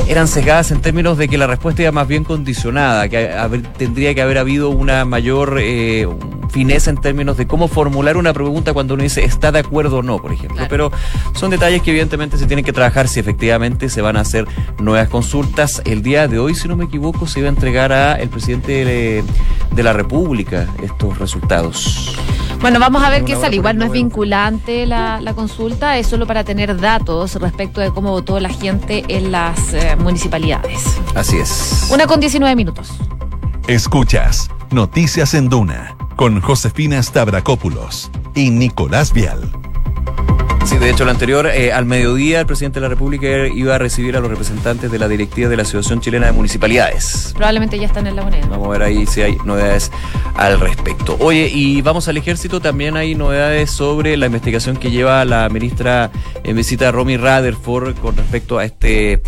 eran 0.08 0.28
sesgadas 0.28 0.70
en 0.70 0.80
términos 0.80 1.18
de 1.18 1.28
que 1.28 1.36
la 1.36 1.46
respuesta 1.46 1.82
era 1.82 1.92
más 1.92 2.06
bien 2.06 2.24
condicionada, 2.24 3.08
que 3.08 3.28
tendría 3.76 4.14
que 4.14 4.22
haber 4.22 4.38
habido 4.38 4.68
una 4.70 5.04
mayor 5.04 5.58
eh, 5.60 6.06
fineza 6.50 6.90
en 6.90 6.96
términos 6.96 7.36
de 7.36 7.46
cómo 7.46 7.68
formular 7.68 8.16
una 8.16 8.32
pregunta 8.32 8.72
cuando 8.72 8.94
uno 8.94 9.02
dice 9.02 9.24
está 9.24 9.52
de 9.52 9.58
acuerdo 9.58 9.98
o 9.98 10.02
no, 10.02 10.18
por 10.18 10.32
ejemplo. 10.32 10.66
Pero 10.68 10.92
son 11.34 11.50
detalles 11.50 11.82
que 11.82 11.90
evidentemente 11.90 12.38
se 12.38 12.46
tienen 12.46 12.64
que 12.64 12.72
trabajar 12.72 13.08
si 13.08 13.20
efectivamente 13.20 13.88
se 13.88 14.00
van 14.00 14.16
a 14.16 14.20
hacer 14.20 14.46
nuevas 14.78 15.08
consultas. 15.08 15.82
El 15.84 16.02
día 16.02 16.28
de 16.28 16.38
hoy, 16.38 16.54
si 16.54 16.68
no 16.68 16.76
me 16.76 16.84
equivoco, 16.84 17.26
se 17.26 17.40
iba 17.40 17.48
a 17.48 17.52
entregar 17.52 17.92
a 17.92 18.14
el 18.14 18.28
presidente 18.28 18.84
de, 18.84 19.24
de 19.74 19.82
la 19.82 19.92
República 19.92 20.68
estos 20.82 21.18
resultados. 21.18 22.16
Bueno, 22.60 22.80
vamos 22.80 23.02
a 23.02 23.10
ver 23.10 23.24
qué 23.24 23.36
sale. 23.36 23.56
Igual 23.56 23.78
no 23.78 23.84
es 23.84 23.92
vinculante 23.92 24.86
la, 24.86 25.20
consulta, 25.34 25.98
es 25.98 26.06
solo 26.06 26.26
para 26.26 26.44
tener 26.44 26.78
datos 26.80 27.34
respecto 27.36 27.80
de 27.80 27.90
cómo 27.90 28.10
votó 28.10 28.40
la 28.40 28.48
gente 28.48 29.04
en 29.08 29.32
las 29.32 29.72
eh, 29.74 29.96
municipalidades. 29.96 30.98
Así 31.14 31.36
es. 31.36 31.88
Una 31.92 32.06
con 32.06 32.20
19 32.20 32.54
minutos. 32.56 32.90
Escuchas 33.66 34.48
Noticias 34.70 35.34
en 35.34 35.48
Duna 35.48 35.96
con 36.16 36.40
Josefina 36.40 37.02
Stavrakopoulos 37.02 38.10
y 38.34 38.50
Nicolás 38.50 39.12
Vial. 39.12 39.65
Sí, 40.66 40.78
de 40.78 40.90
hecho, 40.90 41.04
lo 41.04 41.12
anterior, 41.12 41.46
eh, 41.46 41.72
al 41.72 41.84
mediodía, 41.84 42.40
el 42.40 42.46
presidente 42.46 42.80
de 42.80 42.82
la 42.82 42.88
República 42.88 43.28
iba 43.46 43.76
a 43.76 43.78
recibir 43.78 44.16
a 44.16 44.20
los 44.20 44.28
representantes 44.28 44.90
de 44.90 44.98
la 44.98 45.06
directiva 45.06 45.48
de 45.48 45.56
la 45.56 45.62
Asociación 45.62 46.00
Chilena 46.00 46.26
de 46.26 46.32
Municipalidades. 46.32 47.32
Probablemente 47.36 47.78
ya 47.78 47.86
están 47.86 48.08
en 48.08 48.16
la 48.16 48.24
moneda. 48.24 48.48
Vamos 48.48 48.66
a 48.66 48.70
ver 48.70 48.82
ahí 48.82 49.06
si 49.06 49.22
hay 49.22 49.36
novedades 49.44 49.92
al 50.34 50.58
respecto. 50.58 51.16
Oye, 51.20 51.48
y 51.54 51.82
vamos 51.82 52.08
al 52.08 52.16
ejército, 52.16 52.58
también 52.58 52.96
hay 52.96 53.14
novedades 53.14 53.70
sobre 53.70 54.16
la 54.16 54.26
investigación 54.26 54.76
que 54.76 54.90
lleva 54.90 55.24
la 55.24 55.48
ministra 55.50 56.10
en 56.42 56.56
visita 56.56 56.90
Romy 56.90 57.16
Rutherford 57.16 57.94
con 58.00 58.16
respecto 58.16 58.58
a 58.58 58.64
este 58.64 59.22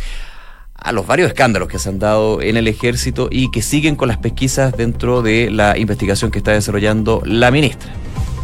a 0.74 0.92
los 0.92 1.06
varios 1.06 1.28
escándalos 1.28 1.68
que 1.68 1.78
se 1.78 1.88
han 1.88 2.00
dado 2.00 2.42
en 2.42 2.56
el 2.56 2.66
ejército 2.66 3.28
y 3.30 3.50
que 3.50 3.62
siguen 3.62 3.94
con 3.94 4.08
las 4.08 4.18
pesquisas 4.18 4.76
dentro 4.76 5.22
de 5.22 5.50
la 5.50 5.78
investigación 5.78 6.32
que 6.32 6.38
está 6.38 6.52
desarrollando 6.52 7.22
la 7.24 7.52
ministra. 7.52 7.92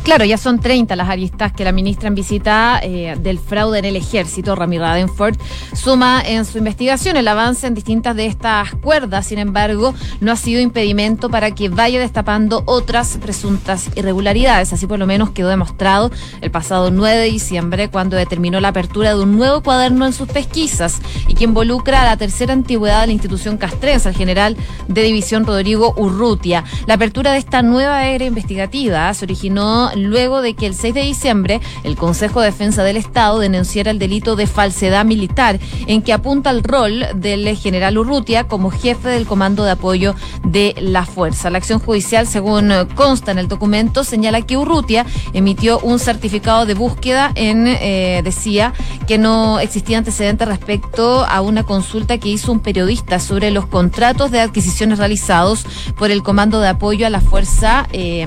Claro, 0.04 0.26
ya 0.26 0.36
son 0.36 0.60
30 0.60 0.96
las 0.96 1.08
aristas 1.08 1.50
que 1.52 1.64
la 1.64 1.72
ministra 1.72 2.08
en 2.08 2.14
visita 2.14 2.78
eh, 2.82 3.16
del 3.18 3.38
fraude 3.38 3.78
en 3.78 3.86
el 3.86 3.96
ejército, 3.96 4.54
Rami 4.54 4.78
Radenford, 4.78 5.36
suma 5.72 6.22
en 6.22 6.44
su 6.44 6.58
investigación. 6.58 7.16
El 7.16 7.26
avance 7.26 7.66
en 7.66 7.74
distintas 7.74 8.14
de 8.14 8.26
estas 8.26 8.74
cuerdas, 8.74 9.26
sin 9.26 9.38
embargo, 9.38 9.94
no 10.20 10.30
ha 10.30 10.36
sido 10.36 10.60
impedimento 10.60 11.30
para 11.30 11.52
que 11.52 11.70
vaya 11.70 11.98
destapando 11.98 12.64
otras 12.66 13.16
presuntas 13.16 13.88
irregularidades. 13.96 14.74
Así 14.74 14.86
por 14.86 14.98
lo 14.98 15.06
menos 15.06 15.30
quedó 15.30 15.48
demostrado 15.48 16.10
el 16.42 16.50
pasado 16.50 16.90
9 16.90 17.16
de 17.16 17.30
diciembre 17.30 17.88
cuando 17.88 18.16
determinó 18.16 18.60
la 18.60 18.68
apertura 18.68 19.14
de 19.14 19.22
un 19.22 19.38
nuevo 19.38 19.62
cuaderno 19.62 20.04
en 20.04 20.12
sus 20.12 20.28
pesquisas 20.28 21.00
y 21.28 21.34
que 21.34 21.44
involucra 21.44 22.02
a 22.02 22.04
la 22.04 22.18
tercera 22.18 22.52
antigüedad 22.52 23.00
de 23.00 23.06
la 23.06 23.12
institución 23.14 23.56
castrense, 23.56 24.10
el 24.10 24.14
general 24.14 24.54
de 24.86 25.02
división 25.02 25.46
Rodrigo 25.46 25.94
Urrutia. 25.96 26.62
La 26.86 26.94
apertura 26.94 27.32
de 27.32 27.38
esta 27.38 27.62
nueva 27.62 28.06
era 28.06 28.26
investigativa 28.26 29.14
se 29.14 29.24
originó 29.24 29.93
luego 29.94 30.42
de 30.42 30.54
que 30.54 30.66
el 30.66 30.74
6 30.74 30.94
de 30.94 31.02
diciembre 31.02 31.60
el 31.82 31.96
Consejo 31.96 32.40
de 32.40 32.46
Defensa 32.46 32.82
del 32.82 32.96
Estado 32.96 33.38
denunciara 33.38 33.90
el 33.90 33.98
delito 33.98 34.36
de 34.36 34.46
falsedad 34.46 35.04
militar, 35.04 35.58
en 35.86 36.02
que 36.02 36.12
apunta 36.12 36.50
el 36.50 36.62
rol 36.62 37.06
del 37.14 37.56
general 37.56 37.98
Urrutia 37.98 38.44
como 38.44 38.70
jefe 38.70 39.08
del 39.08 39.26
Comando 39.26 39.64
de 39.64 39.72
Apoyo 39.72 40.14
de 40.44 40.74
la 40.78 41.04
Fuerza. 41.04 41.50
La 41.50 41.58
acción 41.58 41.78
judicial, 41.78 42.26
según 42.26 42.72
consta 42.94 43.32
en 43.32 43.38
el 43.38 43.48
documento, 43.48 44.04
señala 44.04 44.42
que 44.42 44.56
Urrutia 44.56 45.06
emitió 45.32 45.78
un 45.80 45.98
certificado 45.98 46.66
de 46.66 46.74
búsqueda 46.74 47.32
en, 47.34 47.66
eh, 47.66 48.22
decía, 48.24 48.72
que 49.06 49.18
no 49.18 49.60
existía 49.60 49.98
antecedente 49.98 50.44
respecto 50.44 51.24
a 51.24 51.40
una 51.40 51.64
consulta 51.64 52.18
que 52.18 52.28
hizo 52.28 52.52
un 52.52 52.60
periodista 52.60 53.18
sobre 53.18 53.50
los 53.50 53.66
contratos 53.66 54.30
de 54.30 54.40
adquisiciones 54.40 54.98
realizados 54.98 55.66
por 55.96 56.10
el 56.10 56.22
Comando 56.22 56.60
de 56.60 56.68
Apoyo 56.68 57.06
a 57.06 57.10
la 57.10 57.20
Fuerza, 57.20 57.86
eh, 57.92 58.26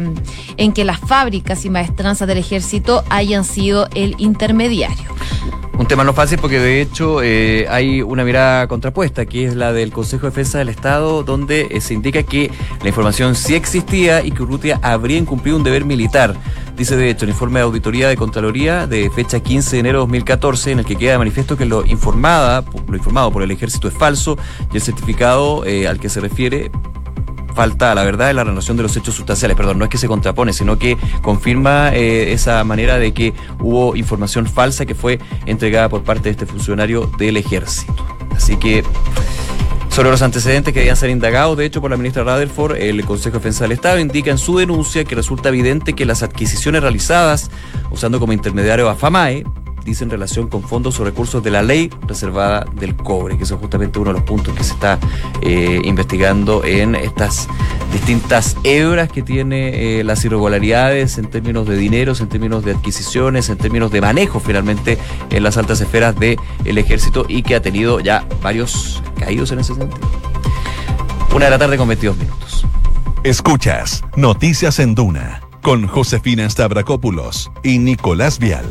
en 0.57 0.73
que 0.73 0.85
las 0.85 0.99
fábricas 0.99 1.56
y 1.65 1.69
maestranzas 1.69 2.27
del 2.27 2.37
ejército 2.37 3.03
hayan 3.09 3.43
sido 3.43 3.87
el 3.95 4.15
intermediario. 4.17 5.07
Un 5.77 5.85
tema 5.85 6.03
no 6.03 6.11
fácil 6.11 6.39
porque 6.39 6.59
de 6.59 6.81
hecho 6.81 7.21
eh, 7.21 7.67
hay 7.69 8.01
una 8.01 8.23
mirada 8.23 8.67
contrapuesta, 8.67 9.27
que 9.27 9.45
es 9.45 9.55
la 9.55 9.73
del 9.73 9.91
Consejo 9.91 10.23
de 10.23 10.31
Defensa 10.31 10.57
del 10.57 10.69
Estado, 10.69 11.21
donde 11.23 11.67
eh, 11.69 11.81
se 11.81 11.93
indica 11.93 12.23
que 12.23 12.49
la 12.81 12.89
información 12.89 13.35
sí 13.35 13.53
existía 13.53 14.25
y 14.25 14.31
que 14.31 14.41
Urrutia 14.41 14.79
habría 14.81 15.19
incumplido 15.19 15.55
un 15.55 15.63
deber 15.63 15.85
militar. 15.85 16.35
Dice 16.75 16.95
de 16.95 17.11
hecho 17.11 17.25
el 17.25 17.31
informe 17.31 17.59
de 17.59 17.65
auditoría 17.65 18.07
de 18.07 18.17
Contraloría 18.17 18.87
de 18.87 19.11
fecha 19.11 19.39
15 19.39 19.75
de 19.75 19.79
enero 19.79 19.99
de 19.99 20.01
2014, 20.01 20.71
en 20.71 20.79
el 20.79 20.85
que 20.85 20.95
queda 20.95 21.11
de 21.11 21.17
manifiesto 21.19 21.55
que 21.55 21.65
lo 21.65 21.85
informada, 21.85 22.65
lo 22.87 22.97
informado 22.97 23.31
por 23.31 23.43
el 23.43 23.51
ejército 23.51 23.87
es 23.87 23.93
falso 23.93 24.35
y 24.73 24.77
el 24.77 24.81
certificado 24.81 25.63
eh, 25.63 25.87
al 25.87 25.99
que 25.99 26.09
se 26.09 26.19
refiere 26.19 26.71
falta 27.57 27.95
la 27.95 28.03
verdad 28.03 28.27
de 28.27 28.35
la 28.35 28.43
relación 28.43 28.77
de 28.77 28.83
los 28.83 28.95
hechos 28.95 29.15
sustanciales. 29.15 29.57
Perdón, 29.57 29.79
no 29.79 29.85
es 29.85 29.89
que 29.89 29.97
se 29.97 30.07
contrapone, 30.07 30.53
sino 30.53 30.77
que 30.77 30.95
confirma 31.23 31.89
eh, 31.91 32.31
esa 32.31 32.63
manera 32.63 32.99
de 32.99 33.15
que 33.15 33.33
hubo 33.59 33.95
información 33.95 34.45
falsa 34.45 34.85
que 34.85 34.93
fue 34.93 35.17
entregada 35.47 35.89
por 35.89 36.03
parte 36.03 36.25
de 36.25 36.29
este 36.29 36.45
funcionario 36.45 37.09
del 37.17 37.35
ejército. 37.35 38.05
Así 38.35 38.57
que 38.57 38.83
sobre 39.89 40.11
los 40.11 40.21
antecedentes 40.21 40.71
que 40.71 40.81
debían 40.81 40.97
ser 40.97 41.09
indagados, 41.09 41.57
de 41.57 41.65
hecho, 41.65 41.81
por 41.81 41.89
la 41.89 41.97
ministra 41.97 42.23
Rutherford, 42.23 42.75
el 42.77 43.03
Consejo 43.05 43.37
de 43.37 43.39
Defensa 43.39 43.63
del 43.63 43.71
Estado 43.71 43.97
indica 43.97 44.29
en 44.29 44.37
su 44.37 44.59
denuncia 44.59 45.03
que 45.03 45.15
resulta 45.15 45.49
evidente 45.49 45.93
que 45.93 46.05
las 46.05 46.21
adquisiciones 46.21 46.83
realizadas 46.83 47.49
usando 47.89 48.19
como 48.19 48.33
intermediario 48.33 48.87
a 48.87 48.95
FAMAE 48.95 49.45
dice 49.87 50.03
en 50.03 50.09
relación 50.09 50.49
con 50.49 50.63
fondos 50.63 50.99
o 50.99 51.05
recursos 51.05 51.41
de 51.41 51.49
la 51.49 51.63
ley 51.63 51.89
reservada 52.05 52.65
del 52.73 52.93
cobre, 52.95 53.37
que 53.37 53.43
es 53.45 53.51
justamente 53.53 53.97
uno 53.99 54.11
de 54.11 54.19
los 54.19 54.27
puntos 54.27 54.53
que 54.53 54.63
se 54.63 54.73
está 54.73 54.99
eh, 55.41 55.79
investigando 55.85 56.65
en 56.65 56.93
estas 56.93 57.47
distintas 57.93 58.57
hebras 58.65 59.09
que 59.09 59.21
tiene 59.21 59.99
eh, 59.99 60.03
las 60.03 60.25
irregularidades 60.25 61.17
en 61.17 61.29
términos 61.29 61.67
de 61.67 61.77
dineros, 61.77 62.19
en 62.19 62.27
términos 62.27 62.65
de 62.65 62.71
adquisiciones, 62.71 63.47
en 63.47 63.57
términos 63.57 63.89
de 63.89 64.01
manejo 64.01 64.41
finalmente 64.41 64.97
en 65.29 65.41
las 65.41 65.55
altas 65.55 65.79
esferas 65.79 66.15
del 66.19 66.37
ejército 66.77 67.25
y 67.29 67.41
que 67.41 67.55
ha 67.55 67.61
tenido 67.61 68.01
ya 68.01 68.27
varios 68.43 69.01
caídos 69.17 69.53
en 69.53 69.59
ese 69.59 69.73
sentido. 69.73 70.05
Una 71.33 71.45
de 71.45 71.51
la 71.51 71.57
tarde 71.57 71.77
con 71.77 71.87
22 71.87 72.17
minutos. 72.17 72.65
Escuchas 73.23 74.03
Noticias 74.17 74.79
en 74.79 74.95
Duna 74.95 75.41
con 75.61 75.87
Josefina 75.87 76.49
Stavrakopoulos 76.49 77.51
y 77.63 77.79
Nicolás 77.79 78.37
Vial. 78.37 78.65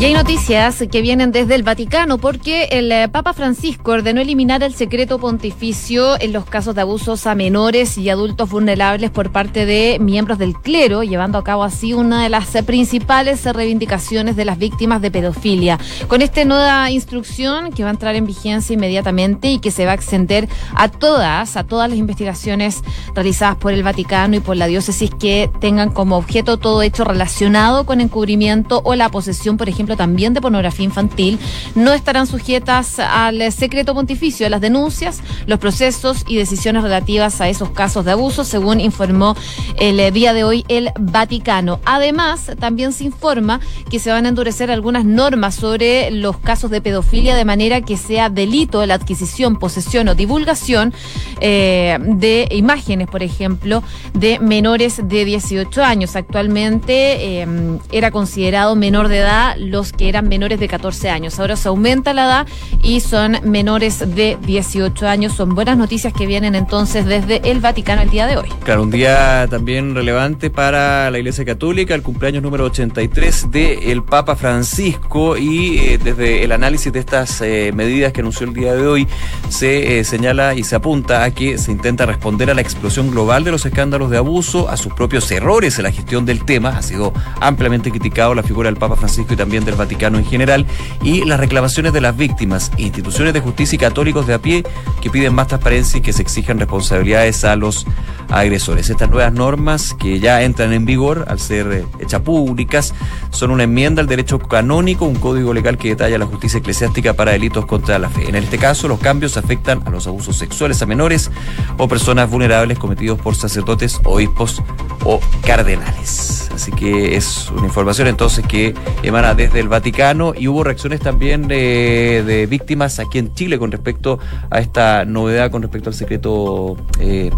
Y 0.00 0.06
hay 0.06 0.14
noticias 0.14 0.82
que 0.90 1.02
vienen 1.02 1.30
desde 1.30 1.54
el 1.54 1.62
Vaticano 1.62 2.16
porque 2.16 2.68
el 2.70 2.90
eh, 2.90 3.10
Papa 3.10 3.34
Francisco 3.34 3.90
ordenó 3.90 4.22
eliminar 4.22 4.62
el 4.62 4.72
secreto 4.72 5.18
pontificio 5.18 6.18
en 6.18 6.32
los 6.32 6.46
casos 6.46 6.74
de 6.74 6.80
abusos 6.80 7.26
a 7.26 7.34
menores 7.34 7.98
y 7.98 8.08
adultos 8.08 8.48
vulnerables 8.48 9.10
por 9.10 9.30
parte 9.30 9.66
de 9.66 9.98
miembros 10.00 10.38
del 10.38 10.54
clero, 10.54 11.02
llevando 11.02 11.36
a 11.36 11.44
cabo 11.44 11.64
así 11.64 11.92
una 11.92 12.22
de 12.22 12.30
las 12.30 12.46
principales 12.64 13.44
reivindicaciones 13.44 14.36
de 14.36 14.46
las 14.46 14.56
víctimas 14.56 15.02
de 15.02 15.10
pedofilia. 15.10 15.78
Con 16.08 16.22
esta 16.22 16.46
nueva 16.46 16.90
instrucción 16.90 17.70
que 17.70 17.82
va 17.82 17.90
a 17.90 17.92
entrar 17.92 18.14
en 18.14 18.24
vigencia 18.24 18.72
inmediatamente 18.72 19.50
y 19.50 19.58
que 19.58 19.70
se 19.70 19.84
va 19.84 19.92
a 19.92 19.96
extender 19.96 20.48
a 20.74 20.88
todas, 20.88 21.58
a 21.58 21.64
todas 21.64 21.90
las 21.90 21.98
investigaciones 21.98 22.80
realizadas 23.14 23.56
por 23.56 23.74
el 23.74 23.82
Vaticano 23.82 24.36
y 24.36 24.40
por 24.40 24.56
la 24.56 24.66
diócesis 24.66 25.10
que 25.10 25.50
tengan 25.60 25.90
como 25.90 26.16
objeto 26.16 26.56
todo 26.56 26.80
hecho 26.80 27.04
relacionado 27.04 27.84
con 27.84 28.00
encubrimiento 28.00 28.80
o 28.82 28.94
la 28.94 29.10
posesión, 29.10 29.58
por 29.58 29.68
ejemplo, 29.68 29.89
también 29.96 30.34
de 30.34 30.40
pornografía 30.40 30.84
infantil, 30.84 31.38
no 31.74 31.92
estarán 31.92 32.26
sujetas 32.26 32.98
al 32.98 33.52
secreto 33.52 33.94
pontificio 33.94 34.46
de 34.46 34.50
las 34.50 34.60
denuncias, 34.60 35.20
los 35.46 35.58
procesos 35.58 36.24
y 36.26 36.36
decisiones 36.36 36.82
relativas 36.82 37.40
a 37.40 37.48
esos 37.48 37.70
casos 37.70 38.04
de 38.04 38.12
abuso, 38.12 38.44
según 38.44 38.80
informó 38.80 39.36
el 39.78 40.12
día 40.12 40.32
de 40.32 40.44
hoy 40.44 40.64
el 40.68 40.90
Vaticano. 40.98 41.80
Además, 41.84 42.52
también 42.58 42.92
se 42.92 43.04
informa 43.04 43.60
que 43.90 43.98
se 43.98 44.10
van 44.10 44.26
a 44.26 44.28
endurecer 44.28 44.70
algunas 44.70 45.04
normas 45.04 45.54
sobre 45.54 46.10
los 46.10 46.38
casos 46.38 46.70
de 46.70 46.80
pedofilia 46.80 47.34
de 47.34 47.44
manera 47.44 47.80
que 47.80 47.96
sea 47.96 48.28
delito 48.28 48.84
la 48.86 48.94
adquisición, 48.94 49.58
posesión 49.58 50.08
o 50.08 50.14
divulgación 50.14 50.92
eh, 51.40 51.98
de 52.00 52.48
imágenes, 52.52 53.08
por 53.08 53.22
ejemplo, 53.22 53.82
de 54.14 54.38
menores 54.38 55.00
de 55.08 55.24
18 55.24 55.82
años. 55.82 56.16
Actualmente 56.16 57.42
eh, 57.42 57.46
era 57.92 58.10
considerado 58.10 58.76
menor 58.76 59.08
de 59.08 59.18
edad 59.18 59.56
que 59.96 60.08
eran 60.08 60.28
menores 60.28 60.60
de 60.60 60.68
14 60.68 61.10
años. 61.10 61.38
Ahora 61.40 61.56
se 61.56 61.68
aumenta 61.68 62.12
la 62.12 62.24
edad 62.24 62.46
y 62.82 63.00
son 63.00 63.38
menores 63.44 64.14
de 64.14 64.38
18 64.42 65.08
años. 65.08 65.32
Son 65.32 65.54
buenas 65.54 65.76
noticias 65.76 66.12
que 66.12 66.26
vienen 66.26 66.54
entonces 66.54 67.06
desde 67.06 67.50
el 67.50 67.60
Vaticano 67.60 68.02
el 68.02 68.10
día 68.10 68.26
de 68.26 68.36
hoy. 68.36 68.48
Claro, 68.64 68.82
un 68.82 68.90
día 68.90 69.46
también 69.48 69.94
relevante 69.94 70.50
para 70.50 71.10
la 71.10 71.18
Iglesia 71.18 71.44
Católica, 71.44 71.94
el 71.94 72.02
cumpleaños 72.02 72.42
número 72.42 72.64
83 72.64 73.50
del 73.50 74.02
Papa 74.02 74.36
Francisco 74.36 75.36
y 75.36 75.78
eh, 75.78 75.98
desde 76.02 76.44
el 76.44 76.52
análisis 76.52 76.92
de 76.92 77.00
estas 77.00 77.40
eh, 77.40 77.72
medidas 77.74 78.12
que 78.12 78.20
anunció 78.20 78.46
el 78.46 78.52
día 78.52 78.74
de 78.74 78.86
hoy 78.86 79.08
se 79.48 79.98
eh, 79.98 80.04
señala 80.04 80.54
y 80.54 80.64
se 80.64 80.76
apunta 80.76 81.24
a 81.24 81.30
que 81.30 81.58
se 81.58 81.72
intenta 81.72 82.06
responder 82.06 82.50
a 82.50 82.54
la 82.54 82.60
explosión 82.60 83.10
global 83.10 83.44
de 83.44 83.50
los 83.50 83.66
escándalos 83.66 84.10
de 84.10 84.16
abuso, 84.16 84.68
a 84.68 84.76
sus 84.76 84.92
propios 84.94 85.30
errores 85.30 85.78
en 85.78 85.84
la 85.84 85.92
gestión 85.92 86.24
del 86.26 86.44
tema. 86.44 86.70
Ha 86.70 86.82
sido 86.82 87.12
ampliamente 87.40 87.90
criticado 87.90 88.34
la 88.34 88.42
figura 88.42 88.68
del 88.68 88.76
Papa 88.76 88.96
Francisco 88.96 89.34
y 89.34 89.36
también 89.36 89.64
de 89.64 89.69
del 89.70 89.78
Vaticano 89.78 90.18
en 90.18 90.24
general 90.24 90.66
y 91.02 91.24
las 91.24 91.40
reclamaciones 91.40 91.92
de 91.92 92.00
las 92.00 92.16
víctimas, 92.16 92.70
instituciones 92.76 93.32
de 93.34 93.40
justicia 93.40 93.76
y 93.76 93.78
católicos 93.78 94.26
de 94.26 94.34
a 94.34 94.38
pie 94.38 94.64
que 95.00 95.10
piden 95.10 95.34
más 95.34 95.48
transparencia 95.48 95.98
y 95.98 96.00
que 96.00 96.12
se 96.12 96.22
exijan 96.22 96.58
responsabilidades 96.58 97.44
a 97.44 97.56
los 97.56 97.86
agresores. 98.30 98.90
Estas 98.90 99.10
nuevas 99.10 99.32
normas 99.32 99.94
que 99.94 100.20
ya 100.20 100.42
entran 100.42 100.72
en 100.72 100.84
vigor 100.84 101.24
al 101.28 101.40
ser 101.40 101.72
eh, 101.72 101.84
hechas 101.98 102.20
públicas 102.22 102.94
son 103.30 103.50
una 103.50 103.64
enmienda 103.64 104.00
al 104.00 104.06
derecho 104.06 104.38
canónico, 104.38 105.04
un 105.04 105.16
código 105.16 105.52
legal 105.52 105.78
que 105.78 105.88
detalla 105.88 106.18
la 106.18 106.26
justicia 106.26 106.58
eclesiástica 106.58 107.14
para 107.14 107.32
delitos 107.32 107.66
contra 107.66 107.98
la 107.98 108.08
fe. 108.08 108.28
En 108.28 108.36
este 108.36 108.58
caso, 108.58 108.88
los 108.88 109.00
cambios 109.00 109.36
afectan 109.36 109.82
a 109.86 109.90
los 109.90 110.06
abusos 110.06 110.36
sexuales 110.36 110.80
a 110.82 110.86
menores 110.86 111.30
o 111.76 111.88
personas 111.88 112.30
vulnerables 112.30 112.78
cometidos 112.78 113.20
por 113.20 113.34
sacerdotes, 113.34 114.00
obispos 114.04 114.62
o 115.04 115.20
cardenales. 115.44 116.48
Así 116.54 116.72
que 116.72 117.16
es 117.16 117.50
una 117.50 117.66
información 117.66 118.08
entonces 118.08 118.46
que 118.46 118.74
emana 119.02 119.34
desde 119.34 119.59
el 119.60 119.68
Vaticano 119.68 120.32
y 120.36 120.48
hubo 120.48 120.64
reacciones 120.64 121.00
también 121.00 121.46
de, 121.48 122.46
víctimas 122.48 122.98
aquí 122.98 123.18
en 123.18 123.34
Chile 123.34 123.58
con 123.58 123.70
respecto 123.70 124.18
a 124.50 124.58
esta 124.58 125.04
novedad, 125.04 125.50
con 125.50 125.62
respecto 125.62 125.90
al 125.90 125.94
secreto 125.94 126.76
eh, 126.98 127.30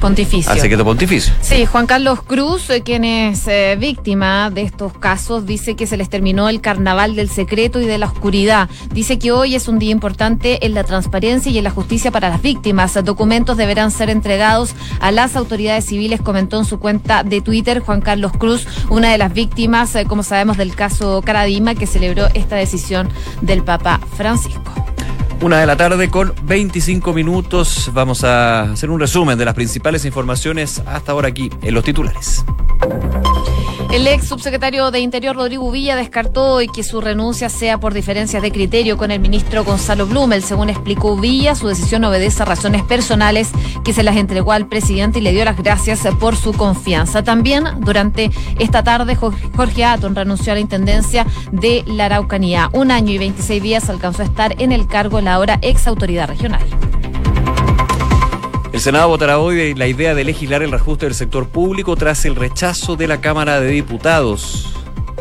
pontificio. 0.00 0.50
Al 0.50 0.60
secreto 0.60 0.84
pontificio. 0.84 1.34
Sí, 1.40 1.66
Juan 1.66 1.86
Carlos 1.86 2.22
Cruz, 2.22 2.68
eh, 2.70 2.82
quien 2.82 3.04
es 3.04 3.46
eh, 3.46 3.76
víctima 3.78 4.50
de 4.50 4.62
estos 4.62 4.96
casos, 4.98 5.46
dice 5.46 5.76
que 5.76 5.86
se 5.86 5.96
les 5.96 6.08
terminó 6.08 6.48
el 6.48 6.60
carnaval 6.60 7.14
del 7.14 7.28
secreto 7.28 7.80
y 7.80 7.86
de 7.86 7.98
la 7.98 8.06
oscuridad. 8.06 8.68
Dice 8.92 9.18
que 9.18 9.32
hoy 9.32 9.54
es 9.54 9.68
un 9.68 9.78
día 9.78 9.90
importante 9.90 10.64
en 10.66 10.74
la 10.74 10.84
transparencia 10.84 11.50
y 11.52 11.58
en 11.58 11.64
la 11.64 11.70
justicia 11.70 12.10
para 12.10 12.28
las 12.28 12.42
víctimas. 12.42 12.94
Documentos 13.04 13.56
deberán 13.56 13.90
ser 13.90 14.10
entregados 14.10 14.74
a 15.00 15.12
las 15.12 15.36
autoridades 15.36 15.84
civiles, 15.84 16.20
comentó 16.20 16.58
en 16.58 16.64
su 16.64 16.78
cuenta 16.78 17.22
de 17.22 17.40
Twitter 17.40 17.80
Juan 17.80 18.00
Carlos 18.00 18.32
Cruz 18.32 18.66
una 18.90 19.10
de 19.10 19.18
las 19.18 19.32
víctimas, 19.32 19.94
eh, 19.94 20.04
como 20.06 20.22
sabemos, 20.22 20.56
del 20.56 20.74
caso 20.74 21.22
Que 21.56 21.86
celebró 21.86 22.26
esta 22.34 22.56
decisión 22.56 23.08
del 23.40 23.62
Papa 23.62 23.98
Francisco. 24.14 24.60
Una 25.40 25.58
de 25.58 25.66
la 25.66 25.74
tarde 25.74 26.10
con 26.10 26.34
25 26.42 27.14
minutos. 27.14 27.90
Vamos 27.94 28.24
a 28.24 28.72
hacer 28.72 28.90
un 28.90 29.00
resumen 29.00 29.38
de 29.38 29.46
las 29.46 29.54
principales 29.54 30.04
informaciones 30.04 30.82
hasta 30.86 31.12
ahora 31.12 31.28
aquí 31.28 31.50
en 31.62 31.72
los 31.72 31.82
titulares. 31.82 32.44
El 33.92 34.06
ex 34.08 34.28
subsecretario 34.28 34.90
de 34.90 35.00
Interior 35.00 35.36
Rodrigo 35.36 35.70
Villa 35.70 35.96
descartó 35.96 36.54
hoy 36.54 36.66
que 36.66 36.82
su 36.82 37.00
renuncia 37.00 37.48
sea 37.48 37.78
por 37.78 37.94
diferencias 37.94 38.42
de 38.42 38.50
criterio 38.50 38.96
con 38.96 39.10
el 39.10 39.20
ministro 39.20 39.64
Gonzalo 39.64 40.06
Blumel. 40.06 40.42
Según 40.42 40.68
explicó 40.68 41.16
Villa, 41.16 41.54
su 41.54 41.68
decisión 41.68 42.04
obedece 42.04 42.42
a 42.42 42.46
razones 42.46 42.82
personales 42.82 43.50
que 43.84 43.92
se 43.92 44.02
las 44.02 44.16
entregó 44.16 44.52
al 44.52 44.66
presidente 44.66 45.20
y 45.20 45.22
le 45.22 45.32
dio 45.32 45.44
las 45.44 45.56
gracias 45.56 46.00
por 46.20 46.36
su 46.36 46.52
confianza. 46.52 47.22
También 47.22 47.64
durante 47.78 48.30
esta 48.58 48.82
tarde 48.82 49.14
Jorge 49.14 49.84
Aton 49.84 50.14
renunció 50.14 50.52
a 50.52 50.56
la 50.56 50.60
intendencia 50.60 51.24
de 51.52 51.84
la 51.86 52.06
Araucanía. 52.06 52.68
Un 52.72 52.90
año 52.90 53.12
y 53.12 53.18
26 53.18 53.62
días 53.62 53.88
alcanzó 53.88 54.22
a 54.22 54.26
estar 54.26 54.60
en 54.60 54.72
el 54.72 54.88
cargo 54.88 55.20
la 55.20 55.34
ahora 55.34 55.58
ex 55.62 55.86
autoridad 55.86 56.28
regional. 56.28 56.66
El 58.76 58.82
Senado 58.82 59.08
votará 59.08 59.38
hoy 59.38 59.72
la 59.72 59.86
idea 59.86 60.14
de 60.14 60.22
legislar 60.22 60.62
el 60.62 60.70
reajuste 60.70 61.06
del 61.06 61.14
sector 61.14 61.48
público 61.48 61.96
tras 61.96 62.26
el 62.26 62.36
rechazo 62.36 62.94
de 62.94 63.08
la 63.08 63.22
Cámara 63.22 63.58
de 63.58 63.68
Diputados. 63.68 64.70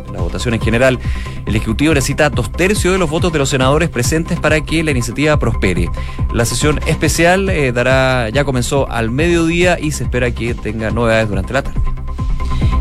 En 0.05 0.13
la 0.13 0.19
votación 0.19 0.55
en 0.55 0.59
general, 0.59 0.99
el 1.45 1.55
Ejecutivo 1.55 1.93
necesita 1.93 2.29
dos 2.29 2.51
tercios 2.51 2.91
de 2.91 2.99
los 2.99 3.09
votos 3.09 3.31
de 3.31 3.39
los 3.39 3.47
senadores 3.47 3.87
presentes 3.87 4.41
para 4.41 4.59
que 4.59 4.83
la 4.83 4.91
iniciativa 4.91 5.39
prospere. 5.39 5.89
La 6.33 6.43
sesión 6.43 6.81
especial 6.85 7.47
eh, 7.47 7.71
dará, 7.71 8.27
ya 8.27 8.43
comenzó 8.43 8.91
al 8.91 9.09
mediodía 9.09 9.79
y 9.79 9.91
se 9.91 10.03
espera 10.03 10.31
que 10.31 10.53
tenga 10.53 10.91
novedades 10.91 11.29
durante 11.29 11.53
la 11.53 11.63
tarde. 11.63 11.84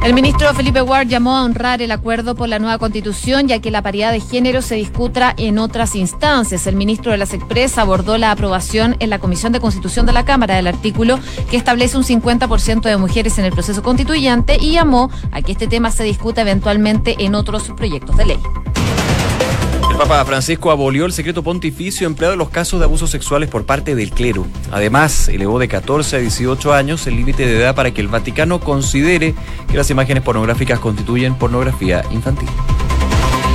El 0.03 0.13
ministro 0.13 0.53
Felipe 0.55 0.83
Ward 0.83 1.09
llamó 1.09 1.37
a 1.37 1.45
honrar 1.45 1.81
el 1.81 1.91
acuerdo 1.91 2.35
por 2.35 2.49
la 2.49 2.59
nueva 2.59 2.79
constitución, 2.79 3.49
ya 3.49 3.61
que 3.61 3.71
la 3.71 3.83
paridad 3.83 4.13
de 4.13 4.21
género 4.21 4.61
se 4.61 4.75
discuta 4.75 5.35
en 5.37 5.59
otras 5.59 5.95
instancias. 5.95 6.67
El 6.67 6.77
ministro 6.77 7.13
de 7.13 7.19
las 7.19 7.33
Express 7.33 7.79
abordó 7.79 8.19
la 8.19 8.31
aprobación 8.31 8.97
en 8.99 9.11
la 9.11 9.19
Comisión 9.19 9.53
de 9.53 9.61
Constitución 9.61 10.05
de 10.05 10.13
la 10.13 10.25
Cámara 10.25 10.57
del 10.57 10.67
artículo 10.67 11.19
que 11.51 11.57
establece 11.57 11.97
un 11.97 12.05
50% 12.05 12.83
de 12.83 12.97
mujeres 12.97 13.39
en 13.39 13.47
el 13.47 13.53
proceso 13.53 13.83
constituyente 13.83 14.59
y 14.61 14.73
llamó 14.73 15.11
a 15.33 15.41
que 15.41 15.53
este 15.53 15.69
tema 15.69 15.91
se 15.91 16.05
discuta 16.05 16.43
eventualmente 16.43 17.17
en 17.19 17.35
otros 17.35 17.71
proyectos 17.77 18.17
de 18.17 18.27
ley. 18.27 18.39
El 19.95 20.01
Papa 20.01 20.25
Francisco 20.25 20.73
abolió 20.73 21.07
el 21.07 21.13
secreto 21.13 21.45
pontificio 21.45 22.09
empleado 22.09 22.33
en 22.33 22.41
los 22.41 22.49
casos 22.49 22.81
de 22.81 22.85
abusos 22.85 23.11
sexuales 23.11 23.49
por 23.49 23.65
parte 23.65 23.95
del 23.95 24.11
clero. 24.11 24.45
Además, 24.73 25.29
elevó 25.29 25.61
de 25.61 25.69
14 25.69 26.17
a 26.17 26.19
18 26.19 26.73
años 26.75 27.07
el 27.07 27.15
límite 27.15 27.47
de 27.47 27.59
edad 27.59 27.77
para 27.77 27.93
que 27.93 28.01
el 28.01 28.09
Vaticano 28.09 28.59
considere 28.59 29.37
que 29.71 29.77
las 29.77 29.91
imágenes 29.91 30.25
pornográficas 30.25 30.81
constituyen 30.81 31.37
pornografía 31.37 32.05
infantil. 32.11 32.49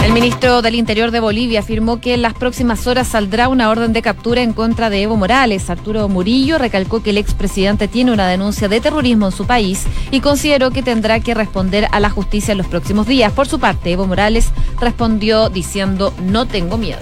El 0.03 0.13
ministro 0.13 0.61
del 0.61 0.75
Interior 0.75 1.11
de 1.11 1.19
Bolivia 1.19 1.59
afirmó 1.59 1.99
que 1.99 2.13
en 2.13 2.21
las 2.21 2.33
próximas 2.33 2.87
horas 2.87 3.09
saldrá 3.09 3.47
una 3.47 3.69
orden 3.69 3.93
de 3.93 4.01
captura 4.01 4.41
en 4.41 4.53
contra 4.53 4.89
de 4.89 5.03
Evo 5.03 5.17
Morales. 5.17 5.69
Arturo 5.69 6.07
Murillo 6.07 6.57
recalcó 6.57 7.03
que 7.03 7.11
el 7.11 7.17
expresidente 7.17 7.87
tiene 7.87 8.11
una 8.13 8.27
denuncia 8.27 8.67
de 8.69 8.81
terrorismo 8.81 9.27
en 9.27 9.31
su 9.31 9.45
país 9.45 9.85
y 10.09 10.21
consideró 10.21 10.71
que 10.71 10.81
tendrá 10.81 11.19
que 11.19 11.33
responder 11.33 11.87
a 11.91 11.99
la 11.99 12.09
justicia 12.09 12.53
en 12.53 12.57
los 12.57 12.67
próximos 12.67 13.07
días. 13.07 13.33
Por 13.33 13.47
su 13.47 13.59
parte, 13.59 13.91
Evo 13.91 14.07
Morales 14.07 14.51
respondió 14.79 15.49
diciendo 15.49 16.13
no 16.23 16.47
tengo 16.47 16.77
miedo. 16.77 17.01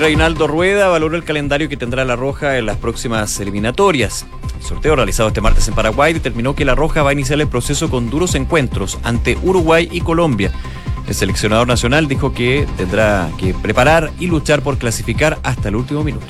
Reinaldo 0.00 0.46
Rueda 0.46 0.88
valoró 0.88 1.14
el 1.14 1.24
calendario 1.24 1.68
que 1.68 1.76
tendrá 1.76 2.06
La 2.06 2.16
Roja 2.16 2.56
en 2.56 2.64
las 2.64 2.78
próximas 2.78 3.38
eliminatorias. 3.38 4.24
El 4.58 4.62
sorteo 4.62 4.96
realizado 4.96 5.28
este 5.28 5.42
martes 5.42 5.68
en 5.68 5.74
Paraguay 5.74 6.14
determinó 6.14 6.54
que 6.54 6.64
La 6.64 6.74
Roja 6.74 7.02
va 7.02 7.10
a 7.10 7.12
iniciar 7.12 7.38
el 7.38 7.48
proceso 7.48 7.90
con 7.90 8.08
duros 8.08 8.34
encuentros 8.34 8.98
ante 9.02 9.36
Uruguay 9.42 9.88
y 9.92 10.00
Colombia. 10.00 10.52
El 11.10 11.16
seleccionador 11.16 11.66
nacional 11.66 12.06
dijo 12.06 12.32
que 12.32 12.68
tendrá 12.76 13.28
que 13.36 13.52
preparar 13.52 14.12
y 14.20 14.28
luchar 14.28 14.62
por 14.62 14.78
clasificar 14.78 15.40
hasta 15.42 15.68
el 15.68 15.74
último 15.74 16.04
minuto. 16.04 16.28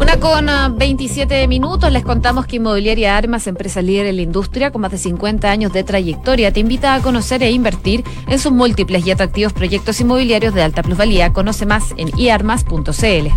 Una 0.00 0.18
con 0.18 0.48
27 0.76 1.44
ah, 1.44 1.46
minutos, 1.46 1.92
les 1.92 2.02
contamos 2.02 2.44
que 2.46 2.56
Inmobiliaria 2.56 3.16
Armas, 3.16 3.46
empresa 3.46 3.82
líder 3.82 4.06
en 4.06 4.16
la 4.16 4.22
industria 4.22 4.72
con 4.72 4.82
más 4.82 4.90
de 4.90 4.98
50 4.98 5.48
años 5.48 5.72
de 5.72 5.84
trayectoria, 5.84 6.52
te 6.52 6.58
invita 6.58 6.94
a 6.94 7.02
conocer 7.02 7.44
e 7.44 7.52
invertir 7.52 8.02
en 8.26 8.40
sus 8.40 8.50
múltiples 8.50 9.06
y 9.06 9.12
atractivos 9.12 9.52
proyectos 9.52 10.00
inmobiliarios 10.00 10.54
de 10.54 10.62
alta 10.64 10.82
plusvalía. 10.82 11.32
Conoce 11.32 11.64
más 11.64 11.94
en 11.96 12.10
iarmas.cl. 12.18 13.28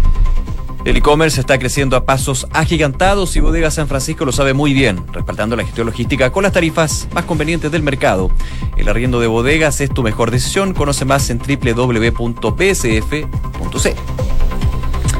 El 0.85 0.95
e-commerce 0.95 1.39
está 1.39 1.59
creciendo 1.59 1.97
a 1.97 2.05
pasos 2.05 2.47
agigantados 2.53 3.35
y 3.35 3.39
Bodega 3.39 3.71
San 3.71 3.87
Francisco 3.87 4.25
lo 4.25 4.31
sabe 4.31 4.53
muy 4.53 4.73
bien, 4.73 5.03
respaldando 5.11 5.55
la 5.55 5.65
gestión 5.65 5.87
logística 5.87 6.31
con 6.31 6.43
las 6.43 6.53
tarifas 6.53 7.07
más 7.13 7.25
convenientes 7.25 7.71
del 7.71 7.83
mercado. 7.83 8.31
El 8.77 8.87
arriendo 8.87 9.19
de 9.19 9.27
bodegas 9.27 9.81
es 9.81 9.89
tu 9.89 10.03
mejor 10.03 10.31
decisión. 10.31 10.73
Conoce 10.73 11.03
más 11.03 11.29
en 11.29 11.39
www.psf.c. 11.39 11.97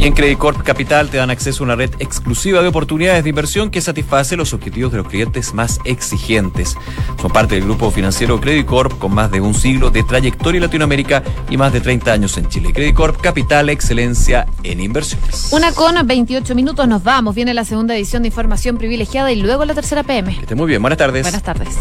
Y 0.00 0.06
en 0.06 0.14
Credit 0.14 0.38
Corp 0.38 0.62
Capital 0.62 1.10
te 1.10 1.18
dan 1.18 1.28
acceso 1.28 1.62
a 1.62 1.66
una 1.66 1.76
red 1.76 1.90
exclusiva 1.98 2.62
de 2.62 2.68
oportunidades 2.68 3.22
de 3.22 3.28
inversión 3.28 3.70
que 3.70 3.82
satisface 3.82 4.34
los 4.34 4.54
objetivos 4.54 4.90
de 4.92 4.96
los 4.96 5.06
clientes 5.06 5.52
más 5.52 5.78
exigentes. 5.84 6.74
Son 7.20 7.30
parte 7.30 7.56
del 7.56 7.64
grupo 7.64 7.90
financiero 7.90 8.40
Credit 8.40 8.64
Corp 8.64 8.98
con 8.98 9.12
más 9.12 9.30
de 9.30 9.42
un 9.42 9.52
siglo 9.52 9.90
de 9.90 10.02
trayectoria 10.02 10.56
en 10.56 10.62
Latinoamérica 10.62 11.22
y 11.50 11.58
más 11.58 11.74
de 11.74 11.82
30 11.82 12.14
años 12.14 12.38
en 12.38 12.48
Chile. 12.48 12.72
Credit 12.72 12.94
Corp 12.94 13.20
Capital, 13.20 13.68
excelencia 13.68 14.46
en 14.62 14.80
inversiones. 14.80 15.50
Una 15.52 15.72
con 15.72 15.94
28 16.06 16.54
minutos 16.54 16.88
nos 16.88 17.04
vamos. 17.04 17.34
Viene 17.34 17.52
la 17.52 17.66
segunda 17.66 17.94
edición 17.94 18.22
de 18.22 18.28
Información 18.28 18.78
Privilegiada 18.78 19.30
y 19.32 19.36
luego 19.36 19.66
la 19.66 19.74
tercera 19.74 20.02
PM. 20.02 20.34
Que 20.34 20.40
esté 20.40 20.54
muy 20.54 20.68
bien. 20.68 20.80
Buenas 20.80 20.96
tardes. 20.96 21.24
Buenas 21.24 21.42
tardes. 21.42 21.76